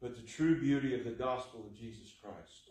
but 0.00 0.16
the 0.16 0.22
true 0.22 0.60
beauty 0.60 0.94
of 0.94 1.04
the 1.04 1.10
gospel 1.10 1.64
of 1.66 1.76
Jesus 1.76 2.12
Christ. 2.20 2.70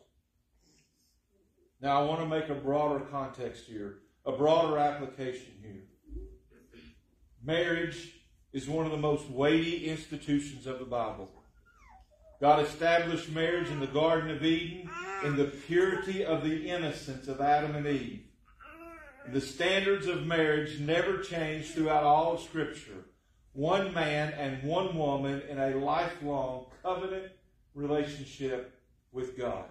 Now, 1.82 2.02
I 2.02 2.06
want 2.06 2.22
to 2.22 2.28
make 2.28 2.50
a 2.50 2.56
broader 2.56 3.04
context 3.06 3.66
here, 3.66 4.00
a 4.26 4.32
broader 4.32 4.78
application 4.78 5.54
here. 5.62 5.84
Marriage 7.44 8.14
is 8.54 8.70
one 8.70 8.86
of 8.86 8.92
the 8.92 8.98
most 8.98 9.30
weighty 9.30 9.90
institutions 9.90 10.66
of 10.66 10.80
the 10.80 10.86
Bible. 10.86 11.43
God 12.44 12.66
established 12.66 13.30
marriage 13.30 13.70
in 13.70 13.80
the 13.80 13.88
Garden 13.88 14.30
of 14.30 14.44
Eden 14.44 14.90
in 15.24 15.38
the 15.38 15.46
purity 15.46 16.26
of 16.26 16.44
the 16.44 16.68
innocence 16.68 17.30
of 17.30 17.40
Adam 17.40 17.74
and 17.74 17.88
Eve. 17.88 18.26
The 19.32 19.40
standards 19.40 20.08
of 20.08 20.28
marriage 20.28 20.78
never 20.78 21.20
change 21.20 21.68
throughout 21.68 22.04
all 22.04 22.34
of 22.34 22.42
Scripture. 22.42 23.06
One 23.54 23.94
man 23.94 24.34
and 24.34 24.62
one 24.62 24.98
woman 24.98 25.42
in 25.48 25.58
a 25.58 25.78
lifelong 25.78 26.66
covenant 26.82 27.32
relationship 27.76 28.78
with 29.14 29.38
God. 29.38 29.70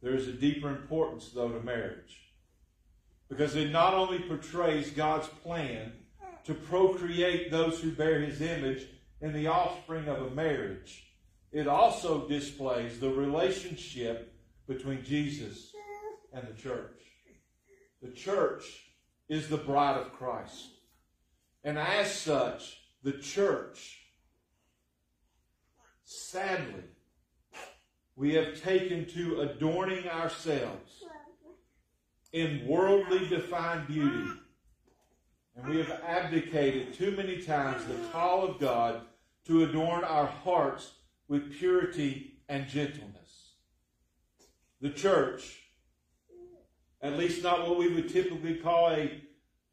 There 0.00 0.14
is 0.14 0.28
a 0.28 0.32
deeper 0.32 0.68
importance, 0.68 1.28
though, 1.34 1.48
to 1.48 1.58
marriage. 1.58 2.20
Because 3.28 3.56
it 3.56 3.72
not 3.72 3.94
only 3.94 4.20
portrays 4.20 4.90
God's 4.90 5.26
plan 5.42 5.90
to 6.44 6.54
procreate 6.54 7.50
those 7.50 7.80
who 7.80 7.90
bear 7.90 8.20
his 8.20 8.40
image 8.40 8.86
in 9.24 9.32
the 9.32 9.46
offspring 9.46 10.06
of 10.06 10.20
a 10.20 10.30
marriage, 10.34 11.06
it 11.50 11.66
also 11.66 12.28
displays 12.28 13.00
the 13.00 13.08
relationship 13.08 14.34
between 14.68 15.02
Jesus 15.02 15.72
and 16.34 16.46
the 16.46 16.52
church. 16.62 17.00
The 18.02 18.10
church 18.10 18.64
is 19.30 19.48
the 19.48 19.56
bride 19.56 19.96
of 19.96 20.12
Christ. 20.12 20.66
And 21.64 21.78
as 21.78 22.14
such, 22.14 22.82
the 23.02 23.12
church, 23.12 24.02
sadly, 26.04 26.84
we 28.16 28.34
have 28.34 28.60
taken 28.60 29.06
to 29.14 29.40
adorning 29.40 30.06
ourselves 30.06 31.02
in 32.34 32.66
worldly 32.68 33.26
defined 33.28 33.86
beauty. 33.86 34.28
And 35.56 35.66
we 35.66 35.78
have 35.78 36.02
abdicated 36.06 36.92
too 36.92 37.12
many 37.12 37.40
times 37.40 37.86
the 37.86 37.94
call 38.12 38.44
of 38.44 38.60
God 38.60 39.00
to 39.46 39.64
adorn 39.64 40.04
our 40.04 40.26
hearts 40.26 40.92
with 41.28 41.52
purity 41.52 42.38
and 42.48 42.68
gentleness. 42.68 43.52
The 44.80 44.90
church 44.90 45.64
at 47.04 47.18
least 47.18 47.42
not 47.42 47.68
what 47.68 47.78
we 47.78 47.88
would 47.88 48.08
typically 48.08 48.56
call 48.56 48.88
a 48.88 49.20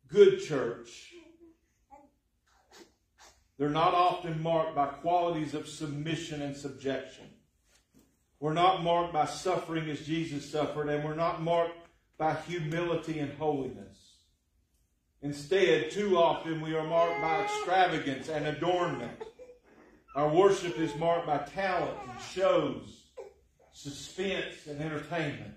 good 0.10 0.42
church. 0.42 1.14
They're 3.58 3.70
not 3.70 3.94
often 3.94 4.44
marked 4.44 4.76
by 4.76 4.88
qualities 4.88 5.54
of 5.54 5.70
submission 5.70 6.42
and 6.42 6.58
subjection. 6.58 7.26
We're 8.42 8.54
not 8.54 8.84
marked 8.84 9.14
by 9.14 9.28
suffering 9.28 9.90
as 9.90 10.06
Jesus 10.06 10.52
suffered, 10.52 10.90
and 10.90 11.06
we're 11.06 11.16
not 11.16 11.42
marked 11.42 11.88
by 12.18 12.34
humility 12.34 13.20
and 13.20 13.32
holiness. 13.38 13.98
Instead, 15.22 15.92
too 15.92 16.18
often 16.18 16.60
we 16.60 16.76
are 16.76 16.84
marked 16.84 17.22
by 17.22 17.44
extravagance 17.44 18.28
and 18.28 18.46
adornment. 18.46 19.24
Our 20.14 20.30
worship 20.30 20.78
is 20.78 20.94
marked 20.96 21.28
by 21.28 21.38
talent 21.38 21.98
and 22.10 22.22
shows, 22.22 23.04
suspense 23.72 24.68
and 24.68 24.82
entertainment. 24.82 25.56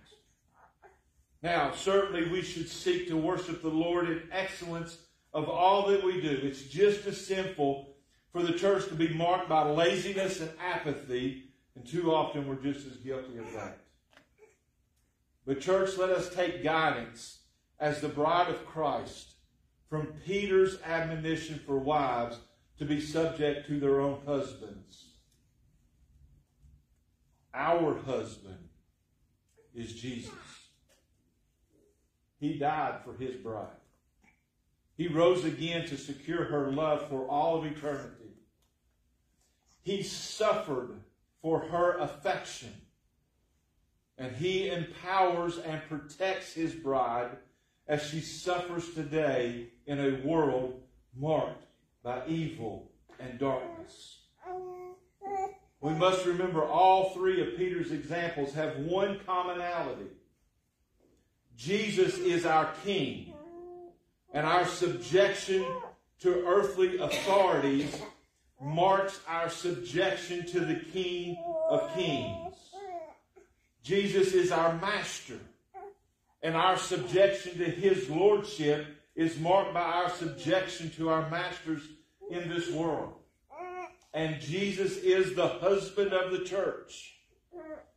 Now, 1.42 1.72
certainly 1.72 2.28
we 2.28 2.40
should 2.40 2.68
seek 2.68 3.08
to 3.08 3.16
worship 3.16 3.62
the 3.62 3.68
Lord 3.68 4.08
in 4.08 4.22
excellence 4.30 4.98
of 5.32 5.48
all 5.48 5.88
that 5.88 6.04
we 6.04 6.20
do. 6.20 6.40
It's 6.42 6.62
just 6.62 7.04
as 7.06 7.26
sinful 7.26 7.96
for 8.32 8.42
the 8.42 8.52
church 8.52 8.88
to 8.88 8.94
be 8.94 9.08
marked 9.08 9.48
by 9.48 9.68
laziness 9.68 10.40
and 10.40 10.50
apathy, 10.60 11.50
and 11.74 11.84
too 11.84 12.14
often 12.14 12.46
we're 12.46 12.54
just 12.54 12.86
as 12.86 12.96
guilty 12.98 13.38
of 13.38 13.52
that. 13.52 13.78
But, 15.46 15.60
church, 15.60 15.98
let 15.98 16.10
us 16.10 16.32
take 16.32 16.62
guidance 16.62 17.40
as 17.80 18.00
the 18.00 18.08
bride 18.08 18.48
of 18.48 18.64
Christ 18.64 19.34
from 19.90 20.14
Peter's 20.24 20.80
admonition 20.82 21.60
for 21.66 21.76
wives 21.76 22.38
to 22.78 22.84
be 22.84 23.00
subject 23.00 23.66
to 23.68 23.78
their 23.78 24.00
own 24.00 24.18
husbands. 24.26 25.06
Our 27.52 27.96
husband 28.00 28.68
is 29.74 29.92
Jesus. 29.92 30.32
He 32.40 32.58
died 32.58 33.00
for 33.04 33.14
his 33.14 33.36
bride. 33.36 33.68
He 34.96 35.08
rose 35.08 35.44
again 35.44 35.86
to 35.86 35.96
secure 35.96 36.44
her 36.44 36.72
love 36.72 37.08
for 37.08 37.28
all 37.28 37.58
of 37.58 37.64
eternity. 37.64 38.34
He 39.82 40.02
suffered 40.02 41.00
for 41.42 41.60
her 41.60 41.98
affection. 41.98 42.72
And 44.18 44.34
he 44.34 44.68
empowers 44.68 45.58
and 45.58 45.80
protects 45.88 46.52
his 46.52 46.72
bride 46.72 47.30
as 47.86 48.02
she 48.02 48.20
suffers 48.20 48.94
today 48.94 49.68
in 49.86 49.98
a 50.00 50.26
world 50.26 50.80
marked 51.16 51.64
by 52.04 52.20
evil 52.28 52.90
and 53.18 53.38
darkness. 53.38 54.18
We 55.80 55.92
must 55.94 56.26
remember 56.26 56.64
all 56.64 57.10
three 57.14 57.40
of 57.40 57.56
Peter's 57.56 57.90
examples 57.90 58.54
have 58.54 58.76
one 58.76 59.20
commonality 59.26 60.10
Jesus 61.56 62.18
is 62.18 62.44
our 62.44 62.72
King, 62.84 63.32
and 64.32 64.44
our 64.44 64.66
subjection 64.66 65.64
to 66.20 66.44
earthly 66.46 66.98
authorities 66.98 67.96
marks 68.60 69.20
our 69.28 69.48
subjection 69.48 70.46
to 70.46 70.60
the 70.60 70.80
King 70.92 71.36
of 71.70 71.94
Kings. 71.94 72.54
Jesus 73.84 74.32
is 74.32 74.50
our 74.50 74.74
Master, 74.78 75.38
and 76.42 76.56
our 76.56 76.76
subjection 76.76 77.56
to 77.58 77.66
His 77.66 78.10
Lordship 78.10 78.86
is 79.14 79.38
marked 79.38 79.74
by 79.74 79.82
our 79.82 80.10
subjection 80.10 80.90
to 80.90 81.08
our 81.08 81.28
masters 81.30 81.82
in 82.30 82.48
this 82.48 82.70
world. 82.70 83.14
And 84.12 84.40
Jesus 84.40 84.96
is 84.98 85.34
the 85.34 85.48
husband 85.48 86.12
of 86.12 86.32
the 86.32 86.44
church 86.44 87.14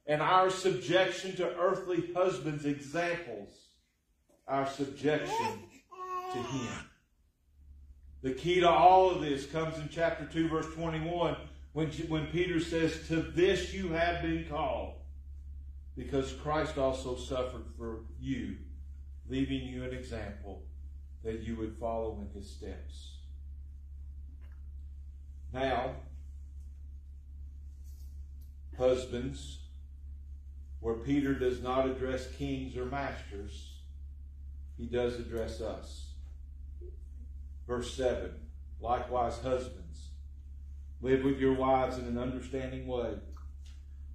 and 0.08 0.21
our 0.21 0.49
subjection 0.49 1.36
to 1.36 1.56
earthly 1.58 2.12
husbands 2.15 2.65
examples 2.65 3.49
our 4.47 4.65
subjection 4.65 5.60
to 6.34 6.39
Him. 6.39 6.89
The 8.23 8.32
key 8.32 8.62
to 8.62 8.69
all 8.69 9.12
of 9.12 9.21
this 9.21 9.45
comes 9.45 9.77
in 9.77 9.89
chapter 9.91 10.25
2, 10.25 10.47
verse 10.47 10.73
21, 10.73 11.36
when, 11.73 11.88
when 12.08 12.27
Peter 12.27 12.60
says, 12.60 13.08
To 13.10 13.17
this 13.17 13.73
you 13.73 13.89
have 13.89 14.21
been 14.21 14.45
called, 14.49 14.95
because 15.95 16.32
Christ 16.34 16.77
also 16.77 17.17
suffered 17.17 17.65
for 17.77 18.06
you, 18.19 18.56
leaving 19.30 19.67
you 19.67 19.84
an 19.84 19.93
example 19.93 20.63
that 21.28 21.44
you 21.44 21.58
would 21.58 21.76
follow 21.78 22.18
in 22.22 22.40
his 22.40 22.50
steps. 22.50 23.18
Now, 25.54 25.96
husbands, 28.78 29.60
where 30.80 30.96
Peter 30.96 31.34
does 31.34 31.62
not 31.62 31.86
address 31.86 32.34
kings 32.38 32.78
or 32.78 32.86
masters, 32.86 33.74
he 34.78 34.86
does 34.86 35.16
address 35.16 35.60
us. 35.60 36.12
Verse 37.68 37.94
7 37.94 38.32
Likewise, 38.80 39.38
husbands, 39.40 40.12
live 41.02 41.26
with 41.26 41.40
your 41.40 41.56
wives 41.56 41.98
in 41.98 42.06
an 42.06 42.18
understanding 42.18 42.88
way, 42.88 43.16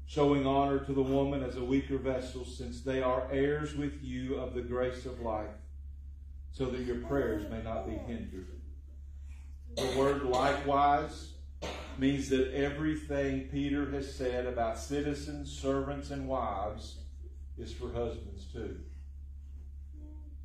showing 0.07 0.47
honor 0.47 0.79
to 0.79 0.95
the 0.95 1.03
woman 1.03 1.43
as 1.43 1.57
a 1.57 1.65
weaker 1.65 1.99
vessel, 1.99 2.47
since 2.47 2.81
they 2.81 3.03
are 3.03 3.29
heirs 3.31 3.77
with 3.77 4.03
you 4.03 4.37
of 4.37 4.55
the 4.55 4.63
grace 4.63 5.05
of 5.05 5.21
life, 5.21 5.51
so 6.53 6.67
that 6.67 6.83
your 6.83 6.97
prayers 6.97 7.51
may 7.51 7.63
not 7.63 7.87
be 7.87 7.95
hindered. 7.95 8.47
The 9.77 9.99
word 9.99 10.23
likewise 10.23 11.33
means 11.99 12.29
that 12.29 12.53
everything 12.55 13.49
Peter 13.49 13.91
has 13.91 14.15
said 14.15 14.47
about 14.47 14.79
citizens, 14.79 15.51
servants, 15.51 16.11
and 16.11 16.29
wives 16.29 16.99
is 17.59 17.73
for 17.73 17.93
husbands 17.93 18.45
too. 18.53 18.81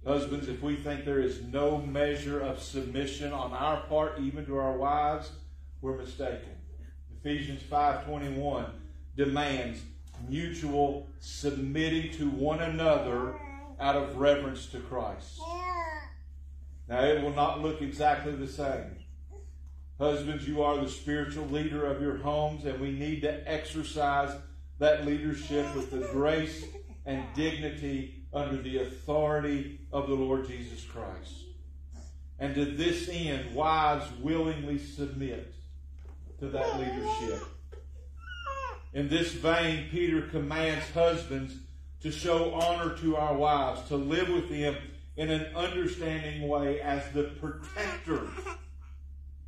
Husbands, 0.05 0.47
if 0.47 0.61
we 0.61 0.75
think 0.77 1.03
there 1.03 1.19
is 1.19 1.41
no 1.43 1.77
measure 1.77 2.39
of 2.39 2.61
submission 2.61 3.33
on 3.33 3.51
our 3.51 3.81
part, 3.87 4.19
even 4.19 4.45
to 4.45 4.57
our 4.57 4.77
wives, 4.77 5.31
we're 5.81 5.97
mistaken. 5.97 6.55
Ephesians 7.19 7.61
5.21 7.63 8.69
demands 9.17 9.81
mutual 10.29 11.07
submitting 11.19 12.11
to 12.13 12.29
one 12.29 12.61
another 12.61 13.35
out 13.79 13.95
of 13.95 14.17
reverence 14.17 14.67
to 14.67 14.79
Christ. 14.79 15.39
Now, 16.87 17.03
it 17.03 17.21
will 17.21 17.33
not 17.33 17.61
look 17.61 17.81
exactly 17.81 18.33
the 18.33 18.47
same. 18.47 18.95
Husbands, 19.99 20.47
you 20.47 20.61
are 20.61 20.77
the 20.77 20.89
spiritual 20.89 21.47
leader 21.47 21.85
of 21.85 22.01
your 22.01 22.17
homes, 22.17 22.65
and 22.65 22.79
we 22.79 22.91
need 22.91 23.21
to 23.21 23.51
exercise 23.51 24.31
that 24.79 25.05
leadership 25.05 25.75
with 25.75 25.91
the 25.91 26.07
grace 26.11 26.63
and 27.05 27.23
dignity 27.35 28.23
under 28.33 28.61
the 28.61 28.77
authority 28.79 29.79
of 29.91 30.07
the 30.07 30.13
Lord 30.13 30.47
Jesus 30.47 30.83
Christ. 30.83 31.45
And 32.39 32.53
to 32.55 32.65
this 32.65 33.09
end, 33.11 33.55
wives 33.55 34.05
willingly 34.21 34.77
submit 34.77 35.53
to 36.39 36.47
that 36.49 36.79
leadership. 36.79 37.43
In 38.93 39.09
this 39.09 39.31
vein, 39.31 39.87
Peter 39.89 40.21
commands 40.21 40.89
husbands 40.91 41.55
to 42.01 42.11
show 42.11 42.53
honor 42.53 42.95
to 42.97 43.15
our 43.15 43.35
wives, 43.35 43.87
to 43.87 43.95
live 43.95 44.29
with 44.29 44.49
them 44.49 44.75
in 45.17 45.31
an 45.31 45.55
understanding 45.55 46.47
way 46.47 46.79
as 46.79 47.03
the 47.11 47.23
protector 47.23 48.27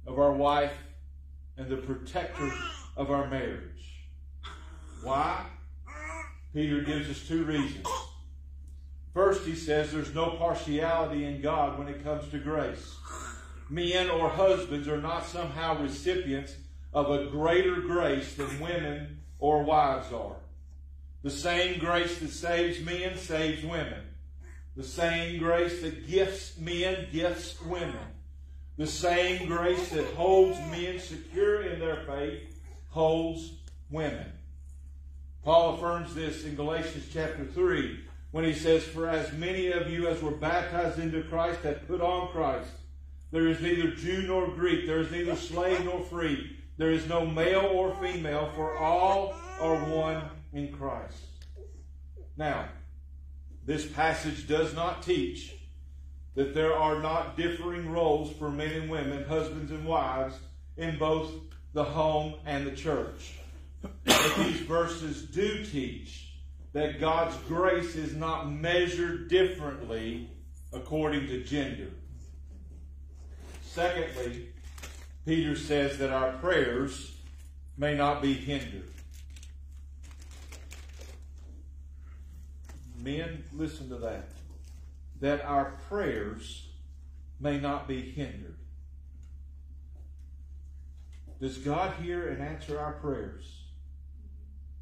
of 0.07 0.17
our 0.17 0.33
wife 0.33 0.73
and 1.57 1.69
the 1.69 1.77
protector 1.77 2.51
of 2.97 3.11
our 3.11 3.27
marriage. 3.29 4.05
Why? 5.03 5.45
Peter 6.53 6.81
gives 6.81 7.09
us 7.09 7.27
two 7.27 7.43
reasons. 7.43 7.87
First, 9.13 9.45
he 9.45 9.55
says 9.55 9.91
there's 9.91 10.13
no 10.13 10.31
partiality 10.31 11.25
in 11.25 11.41
God 11.41 11.77
when 11.77 11.87
it 11.87 12.03
comes 12.03 12.29
to 12.31 12.39
grace. 12.39 12.95
Men 13.69 14.09
or 14.09 14.29
husbands 14.29 14.87
are 14.87 14.99
not 14.99 15.25
somehow 15.25 15.79
recipients 15.79 16.55
of 16.93 17.11
a 17.11 17.27
greater 17.27 17.81
grace 17.81 18.33
than 18.33 18.59
women 18.59 19.21
or 19.37 19.63
wives 19.63 20.11
are. 20.11 20.37
The 21.21 21.29
same 21.29 21.79
grace 21.79 22.17
that 22.19 22.29
saves 22.29 22.83
men 22.83 23.17
saves 23.17 23.63
women. 23.63 24.08
The 24.79 24.85
same 24.85 25.39
grace 25.39 25.81
that 25.81 26.07
gifts 26.07 26.57
men 26.57 27.07
gifts 27.11 27.61
women. 27.63 27.97
The 28.77 28.87
same 28.87 29.45
grace 29.45 29.89
that 29.89 30.05
holds 30.13 30.57
men 30.71 30.99
secure 30.99 31.63
in 31.63 31.81
their 31.81 32.05
faith 32.05 32.61
holds 32.87 33.55
women. 33.89 34.31
Paul 35.43 35.73
affirms 35.73 36.15
this 36.15 36.45
in 36.45 36.55
Galatians 36.55 37.07
chapter 37.11 37.43
3 37.43 37.99
when 38.31 38.45
he 38.45 38.53
says, 38.53 38.85
For 38.85 39.09
as 39.09 39.33
many 39.33 39.69
of 39.73 39.89
you 39.89 40.07
as 40.07 40.21
were 40.21 40.31
baptized 40.31 40.97
into 40.97 41.23
Christ 41.23 41.59
have 41.63 41.85
put 41.85 41.99
on 41.99 42.29
Christ. 42.29 42.71
There 43.31 43.49
is 43.49 43.59
neither 43.59 43.91
Jew 43.91 44.27
nor 44.27 44.47
Greek, 44.47 44.87
there 44.87 45.01
is 45.01 45.11
neither 45.11 45.35
slave 45.35 45.83
nor 45.83 46.05
free, 46.05 46.55
there 46.77 46.91
is 46.91 47.05
no 47.05 47.25
male 47.25 47.65
or 47.65 47.93
female, 47.95 48.49
for 48.55 48.77
all 48.77 49.35
are 49.59 49.75
one 49.93 50.23
in 50.53 50.71
Christ. 50.71 51.17
Now, 52.37 52.69
this 53.69 53.85
passage 53.85 54.47
does 54.47 54.73
not 54.73 55.03
teach 55.03 55.53
that 56.33 56.55
there 56.55 56.73
are 56.73 56.99
not 56.99 57.37
differing 57.37 57.91
roles 57.91 58.31
for 58.33 58.49
men 58.49 58.71
and 58.71 58.89
women, 58.89 59.23
husbands 59.25 59.71
and 59.71 59.85
wives, 59.85 60.33
in 60.75 60.97
both 60.97 61.31
the 61.73 61.83
home 61.83 62.33
and 62.47 62.65
the 62.65 62.71
church. 62.71 63.35
But 63.83 64.35
these 64.37 64.61
verses 64.61 65.21
do 65.21 65.63
teach 65.63 66.33
that 66.73 66.99
God's 66.99 67.37
grace 67.47 67.95
is 67.95 68.15
not 68.15 68.51
measured 68.51 69.29
differently 69.29 70.31
according 70.73 71.27
to 71.27 71.43
gender. 71.43 71.91
Secondly, 73.61 74.47
Peter 75.27 75.55
says 75.55 75.99
that 75.99 76.09
our 76.09 76.31
prayers 76.39 77.15
may 77.77 77.93
not 77.93 78.23
be 78.23 78.33
hindered. 78.33 78.89
Men, 83.01 83.43
listen 83.53 83.89
to 83.89 83.97
that. 83.97 84.29
That 85.21 85.43
our 85.43 85.77
prayers 85.89 86.67
may 87.39 87.59
not 87.59 87.87
be 87.87 88.01
hindered. 88.01 88.55
Does 91.39 91.57
God 91.57 91.93
hear 92.01 92.29
and 92.29 92.41
answer 92.41 92.79
our 92.79 92.93
prayers 92.93 93.63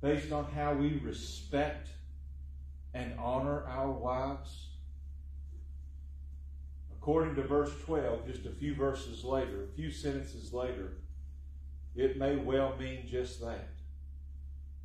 based 0.01 0.31
on 0.31 0.45
how 0.45 0.73
we 0.73 0.97
respect 0.97 1.89
and 2.93 3.13
honor 3.19 3.63
our 3.67 3.91
wives? 3.91 4.67
According 6.99 7.35
to 7.35 7.43
verse 7.43 7.71
12, 7.85 8.27
just 8.27 8.45
a 8.45 8.51
few 8.51 8.73
verses 8.73 9.23
later, 9.23 9.63
a 9.63 9.75
few 9.75 9.91
sentences 9.91 10.51
later, 10.51 10.93
it 11.95 12.17
may 12.17 12.35
well 12.35 12.75
mean 12.79 13.07
just 13.07 13.39
that. 13.41 13.69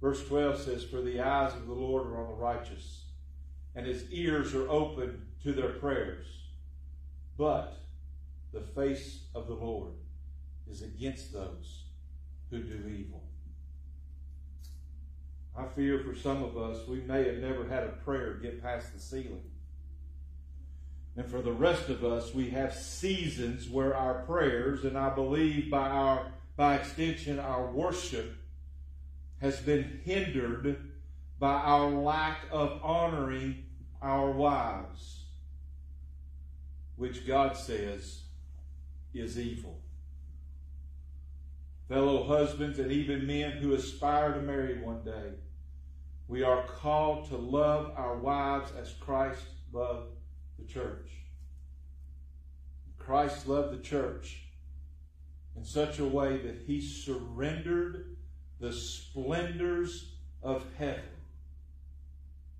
Verse 0.01 0.27
12 0.29 0.61
says, 0.61 0.85
For 0.85 1.01
the 1.01 1.21
eyes 1.21 1.55
of 1.55 1.67
the 1.67 1.73
Lord 1.73 2.07
are 2.07 2.21
on 2.21 2.29
the 2.29 2.35
righteous, 2.35 3.03
and 3.75 3.87
his 3.87 4.11
ears 4.11 4.55
are 4.55 4.69
open 4.69 5.27
to 5.43 5.53
their 5.53 5.71
prayers. 5.71 6.27
But 7.39 7.79
the 8.53 8.61
face 8.61 9.25
of 9.35 9.47
the 9.47 9.55
Lord 9.55 9.93
is 10.71 10.83
against 10.83 11.33
those 11.33 11.85
who 12.51 12.63
do 12.63 12.89
evil. 12.89 13.23
I 15.57 15.67
fear 15.67 15.99
for 16.01 16.15
some 16.15 16.43
of 16.43 16.57
us, 16.57 16.87
we 16.87 17.01
may 17.01 17.25
have 17.25 17.39
never 17.39 17.67
had 17.69 17.85
a 17.85 17.89
prayer 17.89 18.35
get 18.35 18.63
past 18.63 18.93
the 18.93 19.01
ceiling. 19.01 19.51
And 21.17 21.27
for 21.27 21.43
the 21.43 21.53
rest 21.53 21.91
of 21.91 22.05
us, 22.05 22.35
we 22.35 22.51
have 22.51 22.75
seasons 22.75 23.69
where 23.69 23.95
our 23.95 24.23
prayers, 24.23 24.85
and 24.85 24.97
I 24.97 25.15
believe 25.15 25.71
by 25.71 25.89
our 25.89 26.33
by 26.57 26.77
extension 26.77 27.39
our 27.39 27.71
worship, 27.71 28.37
has 29.41 29.59
been 29.61 30.01
hindered 30.05 30.92
by 31.43 31.55
our 31.55 31.91
lack 31.91 32.45
of 32.53 32.79
honoring 32.85 33.65
our 34.01 34.31
wives, 34.31 35.25
which 36.95 37.27
God 37.27 37.57
says 37.57 38.21
is 39.13 39.37
evil. 39.37 39.81
Fellow 41.89 42.23
husbands 42.23 42.79
and 42.79 42.93
even 42.93 43.27
men 43.27 43.51
who 43.55 43.75
aspire 43.75 44.35
to 44.35 44.41
marry 44.41 44.79
one 44.79 45.03
day, 45.03 45.33
we 46.29 46.45
are 46.45 46.63
called 46.63 47.29
to 47.31 47.37
love 47.37 47.93
our 47.97 48.17
wives 48.19 48.71
as 48.81 48.95
Christ 49.01 49.43
loved 49.73 50.13
the 50.61 50.65
church. 50.65 51.11
Christ 53.01 53.49
loved 53.49 53.77
the 53.77 53.83
church 53.83 54.45
in 55.57 55.65
such 55.65 55.99
a 55.99 56.07
way 56.07 56.37
that 56.37 56.63
he 56.69 56.81
surrendered 56.81 58.17
the 58.61 58.73
splendors 58.73 60.13
of 60.41 60.65
heaven 60.79 61.12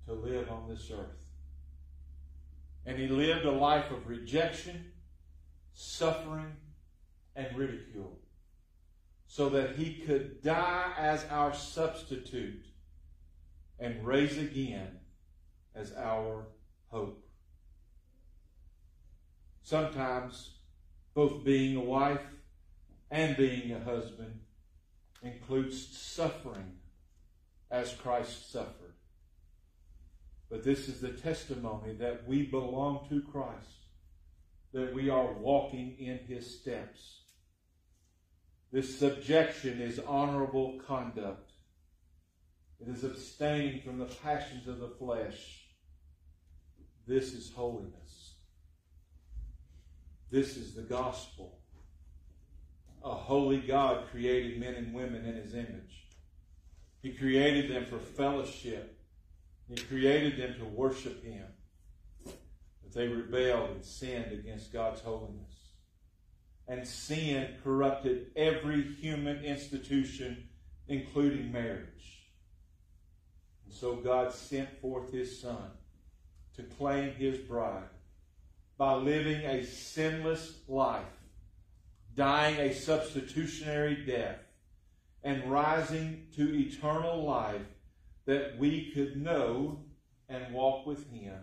to 0.07 0.13
live 0.13 0.49
on 0.49 0.67
this 0.69 0.91
earth. 0.91 1.25
And 2.85 2.97
he 2.97 3.07
lived 3.07 3.45
a 3.45 3.51
life 3.51 3.89
of 3.91 4.07
rejection, 4.07 4.91
suffering, 5.73 6.53
and 7.35 7.57
ridicule 7.57 8.19
so 9.27 9.49
that 9.49 9.75
he 9.75 9.95
could 9.95 10.43
die 10.43 10.91
as 10.97 11.25
our 11.31 11.53
substitute 11.53 12.65
and 13.79 14.05
raise 14.05 14.37
again 14.37 14.99
as 15.73 15.93
our 15.95 16.45
hope. 16.89 17.25
Sometimes 19.63 20.51
both 21.13 21.43
being 21.43 21.77
a 21.77 21.81
wife 21.81 22.21
and 23.09 23.35
being 23.37 23.71
a 23.71 23.79
husband 23.79 24.39
includes 25.23 25.87
suffering 25.97 26.73
as 27.71 27.93
Christ 27.93 28.51
suffered. 28.51 28.82
But 30.53 30.63
this 30.63 30.87
is 30.87 31.01
the 31.01 31.09
testimony 31.09 31.95
that 31.95 32.27
we 32.27 32.43
belong 32.43 33.07
to 33.09 33.23
Christ, 33.23 33.87
that 34.71 34.93
we 34.93 35.09
are 35.09 35.33
walking 35.33 35.97
in 35.97 36.19
his 36.19 36.59
steps. 36.59 37.21
This 38.71 38.99
subjection 38.99 39.81
is 39.81 39.97
honorable 39.97 40.79
conduct. 40.85 41.49
It 42.79 42.87
is 42.87 43.03
abstaining 43.03 43.81
from 43.81 43.97
the 43.97 44.05
passions 44.05 44.67
of 44.67 44.77
the 44.77 44.89
flesh. 44.89 45.63
This 47.07 47.33
is 47.33 47.51
holiness. 47.51 48.35
This 50.29 50.55
is 50.55 50.75
the 50.75 50.83
gospel. 50.83 51.61
A 53.03 53.15
holy 53.15 53.57
God 53.57 54.05
created 54.11 54.59
men 54.59 54.75
and 54.75 54.93
women 54.93 55.25
in 55.25 55.33
his 55.33 55.55
image. 55.55 56.09
He 57.01 57.11
created 57.11 57.71
them 57.71 57.85
for 57.85 57.97
fellowship. 57.97 58.99
He 59.73 59.83
created 59.85 60.37
them 60.37 60.55
to 60.59 60.65
worship 60.65 61.23
him. 61.23 61.45
But 62.25 62.93
they 62.93 63.07
rebelled 63.07 63.71
and 63.71 63.83
sinned 63.83 64.31
against 64.31 64.71
God's 64.71 65.01
holiness. 65.01 65.71
And 66.67 66.87
sin 66.87 67.55
corrupted 67.63 68.27
every 68.35 68.83
human 68.83 69.43
institution, 69.43 70.47
including 70.87 71.51
marriage. 71.51 72.29
And 73.65 73.73
so 73.73 73.95
God 73.95 74.31
sent 74.31 74.79
forth 74.79 75.11
his 75.11 75.41
Son 75.41 75.71
to 76.55 76.63
claim 76.63 77.11
his 77.13 77.39
bride 77.39 77.89
by 78.77 78.93
living 78.93 79.43
a 79.43 79.65
sinless 79.65 80.59
life, 80.67 81.03
dying 82.13 82.59
a 82.59 82.75
substitutionary 82.75 84.05
death, 84.05 84.37
and 85.23 85.51
rising 85.51 86.27
to 86.35 86.55
eternal 86.55 87.23
life 87.23 87.61
that 88.25 88.57
we 88.57 88.91
could 88.91 89.21
know 89.21 89.79
and 90.29 90.53
walk 90.53 90.85
with 90.85 91.09
Him 91.11 91.37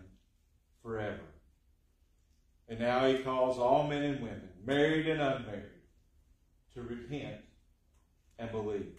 forever. 0.81 1.19
And 2.67 2.79
now 2.79 3.07
He 3.07 3.19
calls 3.19 3.57
all 3.57 3.87
men 3.87 4.03
and 4.03 4.21
women, 4.21 4.49
married 4.65 5.07
and 5.07 5.21
unmarried, 5.21 5.65
to 6.73 6.81
repent 6.81 7.41
and 8.39 8.51
believe. 8.51 8.95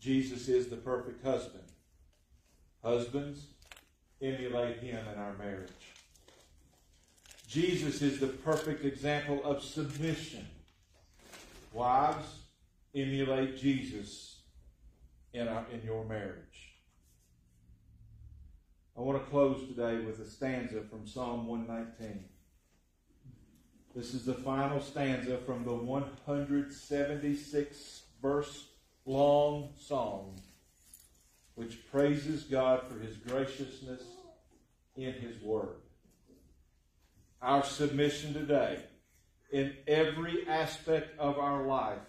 Jesus 0.00 0.48
is 0.48 0.68
the 0.68 0.76
perfect 0.76 1.24
husband. 1.24 1.64
Husbands, 2.82 3.46
emulate 4.20 4.78
Him 4.78 5.04
in 5.12 5.18
our 5.18 5.34
marriage. 5.36 5.70
Jesus 7.48 8.02
is 8.02 8.20
the 8.20 8.26
perfect 8.26 8.84
example 8.84 9.40
of 9.42 9.62
submission. 9.62 10.46
Wives, 11.72 12.40
emulate 12.94 13.58
Jesus 13.58 14.37
in, 15.38 15.48
our, 15.48 15.64
in 15.72 15.82
your 15.82 16.04
marriage. 16.04 16.74
I 18.96 19.00
want 19.00 19.20
to 19.22 19.30
close 19.30 19.68
today 19.68 19.98
with 20.04 20.18
a 20.18 20.26
stanza 20.28 20.80
from 20.90 21.06
Psalm 21.06 21.46
119. 21.46 22.24
This 23.94 24.14
is 24.14 24.24
the 24.24 24.34
final 24.34 24.80
stanza 24.80 25.38
from 25.38 25.62
the 25.64 25.74
176 25.74 28.02
verse 28.20 28.64
long 29.06 29.70
song 29.78 30.40
which 31.54 31.88
praises 31.90 32.42
God 32.44 32.82
for 32.88 32.98
his 32.98 33.16
graciousness 33.16 34.02
in 34.96 35.12
his 35.12 35.40
word. 35.40 35.76
Our 37.40 37.62
submission 37.64 38.34
today 38.34 38.80
in 39.52 39.76
every 39.86 40.48
aspect 40.48 41.16
of 41.18 41.38
our 41.38 41.64
life 41.66 42.00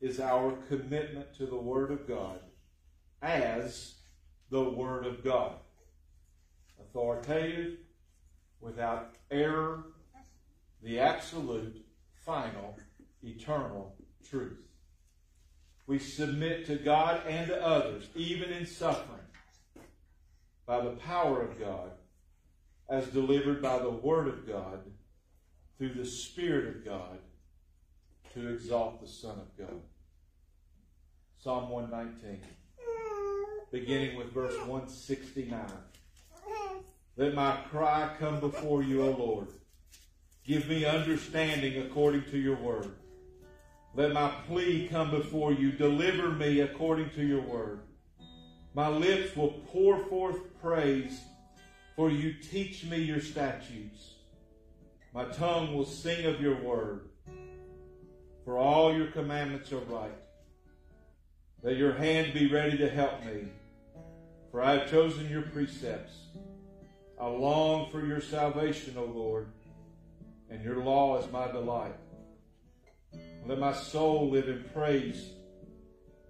is 0.00 0.20
our 0.20 0.52
commitment 0.68 1.34
to 1.36 1.46
the 1.46 1.56
Word 1.56 1.90
of 1.90 2.06
God 2.08 2.38
as 3.22 3.94
the 4.50 4.62
Word 4.62 5.06
of 5.06 5.22
God. 5.22 5.52
Authoritative, 6.80 7.78
without 8.60 9.14
error, 9.30 9.84
the 10.82 10.98
absolute, 10.98 11.84
final, 12.24 12.78
eternal 13.22 13.94
truth. 14.28 14.58
We 15.86 15.98
submit 15.98 16.66
to 16.66 16.76
God 16.76 17.22
and 17.26 17.48
to 17.48 17.62
others, 17.64 18.08
even 18.14 18.50
in 18.50 18.66
suffering, 18.66 19.18
by 20.66 20.80
the 20.80 20.90
power 20.90 21.42
of 21.42 21.58
God, 21.58 21.90
as 22.88 23.08
delivered 23.08 23.60
by 23.60 23.78
the 23.78 23.90
Word 23.90 24.28
of 24.28 24.46
God, 24.46 24.80
through 25.78 25.94
the 25.94 26.04
Spirit 26.04 26.76
of 26.76 26.84
God, 26.84 27.18
to 28.34 28.48
exalt 28.50 29.00
the 29.00 29.08
Son 29.08 29.38
of 29.38 29.56
God. 29.58 29.80
Psalm 31.42 31.70
119, 31.70 32.40
beginning 33.70 34.16
with 34.16 34.32
verse 34.32 34.56
169. 34.58 35.60
Let 37.16 37.34
my 37.34 37.56
cry 37.70 38.14
come 38.18 38.40
before 38.40 38.82
you, 38.82 39.02
O 39.02 39.10
Lord. 39.10 39.48
Give 40.44 40.68
me 40.68 40.84
understanding 40.84 41.82
according 41.82 42.24
to 42.30 42.38
your 42.38 42.56
word. 42.56 42.92
Let 43.94 44.12
my 44.12 44.30
plea 44.46 44.88
come 44.88 45.10
before 45.10 45.52
you. 45.52 45.72
Deliver 45.72 46.30
me 46.30 46.60
according 46.60 47.10
to 47.10 47.24
your 47.24 47.42
word. 47.42 47.80
My 48.74 48.88
lips 48.88 49.36
will 49.36 49.60
pour 49.72 49.98
forth 50.06 50.38
praise, 50.60 51.20
for 51.96 52.10
you 52.10 52.32
teach 52.32 52.84
me 52.84 52.98
your 52.98 53.20
statutes. 53.20 54.14
My 55.12 55.24
tongue 55.24 55.74
will 55.74 55.84
sing 55.84 56.24
of 56.26 56.40
your 56.40 56.54
word, 56.62 57.08
for 58.44 58.56
all 58.56 58.94
your 58.94 59.08
commandments 59.08 59.72
are 59.72 59.78
right. 59.78 60.12
Let 61.62 61.76
your 61.76 61.92
hand 61.92 62.32
be 62.32 62.46
ready 62.46 62.78
to 62.78 62.88
help 62.88 63.24
me, 63.24 63.48
for 64.50 64.62
I 64.62 64.78
have 64.78 64.90
chosen 64.90 65.28
your 65.28 65.42
precepts. 65.42 66.12
I 67.20 67.26
long 67.26 67.90
for 67.90 68.04
your 68.04 68.20
salvation, 68.20 68.96
O 68.96 69.04
Lord, 69.04 69.48
and 70.50 70.64
your 70.64 70.82
law 70.82 71.18
is 71.18 71.30
my 71.30 71.48
delight. 71.48 71.94
Let 73.46 73.58
my 73.58 73.72
soul 73.72 74.30
live 74.30 74.48
in 74.48 74.64
praise. 74.72 75.30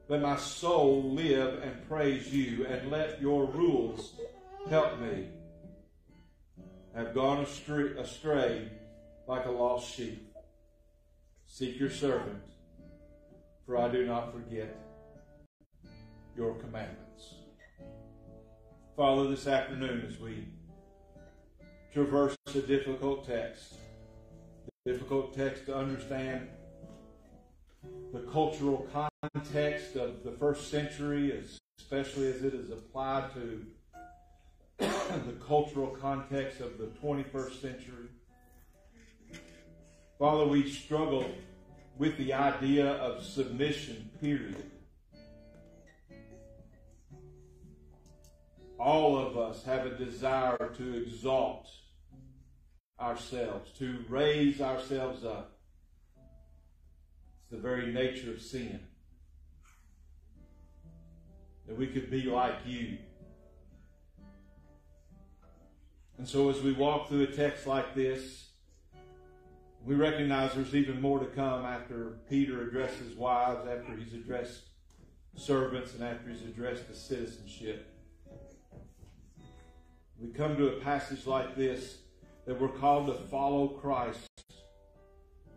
Let 0.08 0.20
my 0.20 0.36
soul 0.36 1.12
live 1.12 1.62
and 1.62 1.88
praise 1.88 2.32
you, 2.32 2.66
and 2.66 2.90
let 2.90 3.22
your 3.22 3.46
rules 3.46 4.14
help 4.68 5.00
me. 5.00 5.28
I 6.94 7.00
have 7.00 7.14
gone 7.14 7.44
astray, 7.44 7.96
astray 7.96 8.68
like 9.28 9.46
a 9.46 9.50
lost 9.50 9.94
sheep. 9.94 10.34
Seek 11.46 11.78
your 11.78 11.90
servant, 11.90 12.42
for 13.64 13.76
I 13.76 13.88
do 13.88 14.04
not 14.04 14.32
forget 14.32 14.76
your 16.36 16.54
commandments. 16.54 17.09
Father, 18.96 19.28
this 19.28 19.46
afternoon 19.46 20.04
as 20.06 20.18
we 20.18 20.48
traverse 21.92 22.36
a 22.54 22.60
difficult 22.60 23.26
text, 23.26 23.74
a 24.84 24.92
difficult 24.92 25.34
text 25.34 25.66
to 25.66 25.76
understand 25.76 26.48
the 28.12 28.20
cultural 28.32 28.86
context 28.92 29.96
of 29.96 30.24
the 30.24 30.32
first 30.32 30.70
century, 30.70 31.32
especially 31.78 32.28
as 32.28 32.42
it 32.42 32.52
is 32.52 32.70
applied 32.70 33.32
to 33.34 33.64
the 34.78 35.36
cultural 35.46 35.88
context 35.88 36.60
of 36.60 36.76
the 36.76 36.86
21st 37.02 37.60
century. 37.60 38.08
Father, 40.18 40.46
we 40.46 40.68
struggle 40.68 41.24
with 41.96 42.16
the 42.18 42.32
idea 42.32 42.86
of 42.94 43.24
submission, 43.24 44.10
period. 44.20 44.70
All 48.80 49.18
of 49.18 49.36
us 49.36 49.62
have 49.64 49.84
a 49.84 49.90
desire 49.90 50.72
to 50.78 51.02
exalt 51.02 51.68
ourselves, 52.98 53.70
to 53.78 54.02
raise 54.08 54.62
ourselves 54.62 55.22
up. 55.22 55.58
It's 57.42 57.50
the 57.50 57.58
very 57.58 57.92
nature 57.92 58.30
of 58.30 58.40
sin. 58.40 58.80
That 61.66 61.76
we 61.76 61.88
could 61.88 62.10
be 62.10 62.22
like 62.22 62.54
you. 62.64 62.96
And 66.16 66.26
so 66.26 66.48
as 66.48 66.62
we 66.62 66.72
walk 66.72 67.08
through 67.08 67.24
a 67.24 67.26
text 67.26 67.66
like 67.66 67.94
this, 67.94 68.46
we 69.84 69.94
recognize 69.94 70.54
there's 70.54 70.74
even 70.74 71.02
more 71.02 71.18
to 71.18 71.26
come 71.26 71.66
after 71.66 72.18
Peter 72.30 72.62
addresses 72.62 73.14
wives, 73.14 73.68
after 73.68 73.94
he's 73.94 74.14
addressed 74.14 74.62
servants, 75.36 75.92
and 75.92 76.02
after 76.02 76.30
he's 76.30 76.40
addressed 76.42 76.88
the 76.88 76.94
citizenship. 76.94 77.86
We 80.20 80.28
come 80.28 80.54
to 80.58 80.68
a 80.68 80.80
passage 80.80 81.26
like 81.26 81.56
this 81.56 81.96
that 82.44 82.60
we're 82.60 82.68
called 82.68 83.06
to 83.06 83.14
follow 83.28 83.68
Christ 83.68 84.28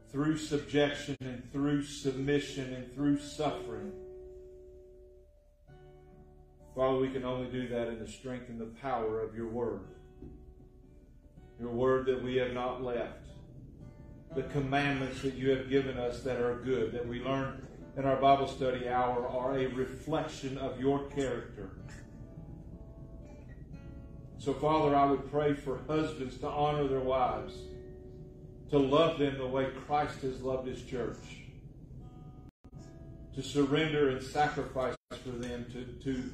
through 0.10 0.38
subjection 0.38 1.18
and 1.20 1.52
through 1.52 1.84
submission 1.84 2.74
and 2.74 2.94
through 2.94 3.20
suffering. 3.20 3.92
Father, 6.76 6.98
we 6.98 7.10
can 7.10 7.26
only 7.26 7.52
do 7.52 7.68
that 7.68 7.90
in 7.90 8.00
the 8.00 8.08
strength 8.08 8.48
and 8.48 8.60
the 8.60 8.74
power 8.82 9.22
of 9.22 9.36
your 9.36 9.48
word. 9.48 9.82
Your 11.60 11.72
word 11.72 12.06
that 12.06 12.24
we 12.24 12.38
have 12.38 12.54
not 12.54 12.82
left. 12.82 13.26
The 14.34 14.44
commandments 14.44 15.22
that 15.24 15.36
you 15.36 15.50
have 15.50 15.70
given 15.70 15.98
us 15.98 16.22
that 16.22 16.40
are 16.40 16.62
good, 16.64 16.94
that 16.94 17.08
we 17.08 17.22
learn 17.22 17.68
in 17.98 18.06
our 18.06 18.16
Bible 18.16 18.48
study 18.48 18.88
hour, 18.88 19.28
are 19.28 19.58
a 19.58 19.68
reflection 19.68 20.58
of 20.58 20.80
your 20.80 21.08
character. 21.10 21.70
So, 24.44 24.54
Father, 24.54 24.94
I 24.94 25.06
would 25.06 25.32
pray 25.32 25.54
for 25.54 25.80
husbands 25.88 26.38
to 26.40 26.48
honor 26.48 26.86
their 26.86 27.00
wives, 27.00 27.54
to 28.72 28.78
love 28.78 29.18
them 29.18 29.38
the 29.38 29.48
way 29.48 29.70
Christ 29.88 30.20
has 30.24 30.42
loved 30.42 30.68
his 30.68 30.82
church, 30.82 31.46
to 33.36 33.42
surrender 33.42 34.10
and 34.10 34.22
sacrifice 34.22 34.98
for 35.24 35.30
them, 35.30 35.66
to, 35.72 35.86
to 36.04 36.30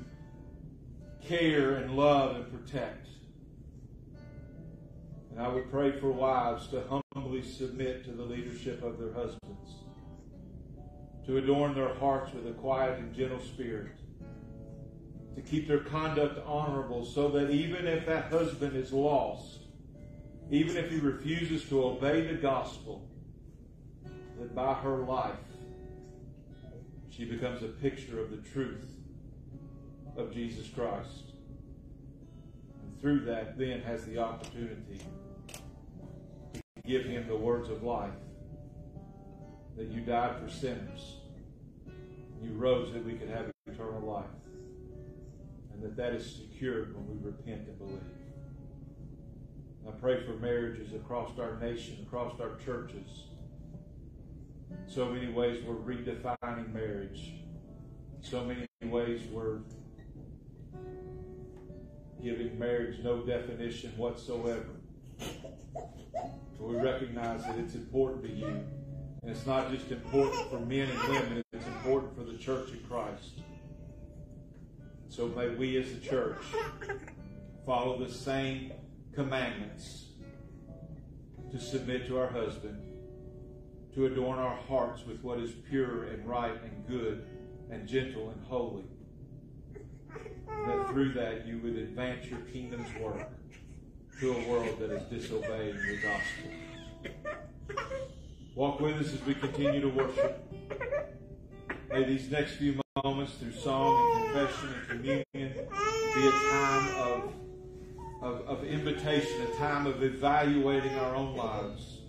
care 1.23 1.75
and 1.75 1.95
love 1.95 2.37
and 2.37 2.51
protect. 2.51 3.05
And 5.29 5.39
I 5.39 5.47
would 5.47 5.69
pray 5.69 5.91
for 5.91 6.09
wives 6.09 6.65
to 6.69 7.01
humbly 7.13 7.43
submit 7.43 8.05
to 8.05 8.11
the 8.11 8.23
leadership 8.23 8.81
of 8.81 8.97
their 8.97 9.13
husbands, 9.13 9.83
to 11.27 11.37
adorn 11.37 11.75
their 11.75 11.93
hearts 11.93 12.33
with 12.33 12.47
a 12.47 12.53
quiet 12.53 12.97
and 12.97 13.13
gentle 13.13 13.39
spirit 13.39 13.99
to 15.35 15.41
keep 15.41 15.67
their 15.67 15.79
conduct 15.79 16.39
honorable 16.45 17.05
so 17.05 17.29
that 17.29 17.49
even 17.49 17.87
if 17.87 18.05
that 18.05 18.31
husband 18.31 18.75
is 18.75 18.91
lost, 18.91 19.59
even 20.51 20.77
if 20.77 20.89
he 20.89 20.97
refuses 20.97 21.63
to 21.69 21.83
obey 21.83 22.25
the 22.25 22.33
gospel, 22.33 23.07
that 24.39 24.55
by 24.55 24.73
her 24.73 24.97
life 24.97 25.35
she 27.09 27.25
becomes 27.25 27.61
a 27.61 27.67
picture 27.67 28.19
of 28.19 28.31
the 28.31 28.49
truth 28.49 28.95
of 30.17 30.33
Jesus 30.33 30.67
Christ. 30.69 31.33
And 32.81 32.99
through 33.01 33.25
that, 33.25 33.57
then 33.57 33.81
has 33.81 34.05
the 34.05 34.17
opportunity 34.17 35.01
to 36.53 36.81
give 36.85 37.05
him 37.05 37.27
the 37.27 37.35
words 37.35 37.69
of 37.69 37.83
life 37.83 38.11
that 39.77 39.87
you 39.87 40.01
died 40.01 40.35
for 40.41 40.49
sinners. 40.49 41.17
You 42.41 42.51
rose 42.53 42.93
that 42.93 43.05
we 43.05 43.13
could 43.13 43.29
have 43.29 43.51
eternal 43.67 44.01
life 44.01 44.25
and 45.79 45.89
that 45.89 45.95
that 45.95 46.13
is 46.13 46.35
secured 46.35 46.93
when 46.93 47.07
we 47.07 47.25
repent 47.25 47.67
and 47.67 47.77
believe. 47.77 48.01
I 49.87 49.91
pray 49.91 50.23
for 50.25 50.33
marriages 50.33 50.93
across 50.93 51.39
our 51.39 51.57
nation, 51.59 51.97
across 52.05 52.39
our 52.39 52.55
churches. 52.63 53.23
So 54.87 55.05
many 55.05 55.31
ways 55.31 55.63
we're 55.63 55.75
redefining 55.75 56.73
marriage. 56.73 57.33
So 58.21 58.43
many 58.43 58.67
ways 58.83 59.21
we're 59.31 59.59
giving 62.21 62.59
marriage 62.59 62.99
no 63.01 63.21
definition 63.21 63.91
whatsoever. 63.95 64.75
But 65.17 66.67
we 66.67 66.75
recognize 66.75 67.43
that 67.43 67.57
it's 67.57 67.75
important 67.75 68.23
to 68.25 68.31
you. 68.31 68.63
And 69.21 69.31
it's 69.31 69.45
not 69.45 69.71
just 69.71 69.89
important 69.91 70.49
for 70.49 70.59
men 70.59 70.89
and 70.89 71.01
women, 71.09 71.43
it's 71.53 71.67
important 71.67 72.15
for 72.15 72.23
the 72.23 72.37
church 72.37 72.71
of 72.71 72.89
Christ. 72.89 73.41
So 75.09 75.27
may 75.27 75.49
we 75.49 75.75
as 75.77 75.91
a 75.91 75.97
church 75.97 76.37
follow 77.65 77.97
the 77.97 78.13
same 78.13 78.71
commandments 79.13 80.05
to 81.51 81.59
submit 81.59 82.05
to 82.07 82.19
our 82.19 82.27
husband, 82.27 82.79
to 83.95 84.05
adorn 84.05 84.37
our 84.37 84.55
hearts 84.55 85.05
with 85.07 85.21
what 85.23 85.39
is 85.39 85.51
pure 85.67 86.03
and 86.05 86.27
right 86.27 86.53
and 86.63 86.87
good 86.87 87.25
and 87.71 87.87
gentle 87.87 88.29
and 88.29 88.45
holy. 88.45 88.83
That 90.67 90.89
through 90.89 91.13
that 91.13 91.47
you 91.47 91.57
would 91.63 91.75
advance 91.75 92.27
your 92.27 92.39
kingdom's 92.41 92.93
work 93.01 93.27
to 94.19 94.31
a 94.31 94.47
world 94.47 94.79
that 94.79 94.91
is 94.91 95.01
disobeying 95.09 95.75
your 95.87 96.01
gospel. 96.01 96.51
Walk 98.53 98.79
with 98.79 98.97
us 98.97 99.13
as 99.13 99.25
we 99.25 99.33
continue 99.33 99.81
to 99.81 99.89
worship. 99.89 100.45
May 101.89 102.03
these 102.03 102.29
next 102.29 102.53
few 102.57 102.79
moments 103.03 103.33
through 103.35 103.51
song 103.51 103.99
and 103.99 104.23
confession 104.23 104.69
and 104.73 104.87
communion 104.87 105.67
be 106.15 106.27
a 106.27 106.31
time 106.49 106.87
of, 106.97 107.33
of, 108.21 108.41
of 108.47 108.63
invitation, 108.63 109.41
a 109.41 109.55
time 109.57 109.85
of 109.85 110.03
evaluating 110.03 110.95
our 110.95 111.15
own 111.15 111.35
lives, 111.35 111.99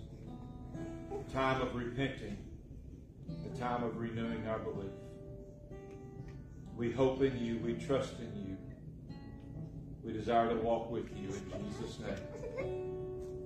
a 1.11 1.31
time 1.31 1.61
of 1.61 1.75
repenting, 1.75 2.37
a 3.53 3.59
time 3.59 3.83
of 3.83 3.97
renewing 3.97 4.47
our 4.47 4.59
belief. 4.59 4.91
We 6.75 6.91
hope 6.91 7.21
in 7.21 7.37
you. 7.37 7.59
We 7.59 7.73
trust 7.73 8.13
in 8.19 8.47
you. 8.47 8.57
We 10.03 10.13
desire 10.13 10.49
to 10.49 10.55
walk 10.55 10.89
with 10.89 11.09
you 11.15 11.27
in 11.29 11.71
Jesus' 11.71 11.99
name. 11.99 12.17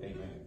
Amen. 0.03 0.44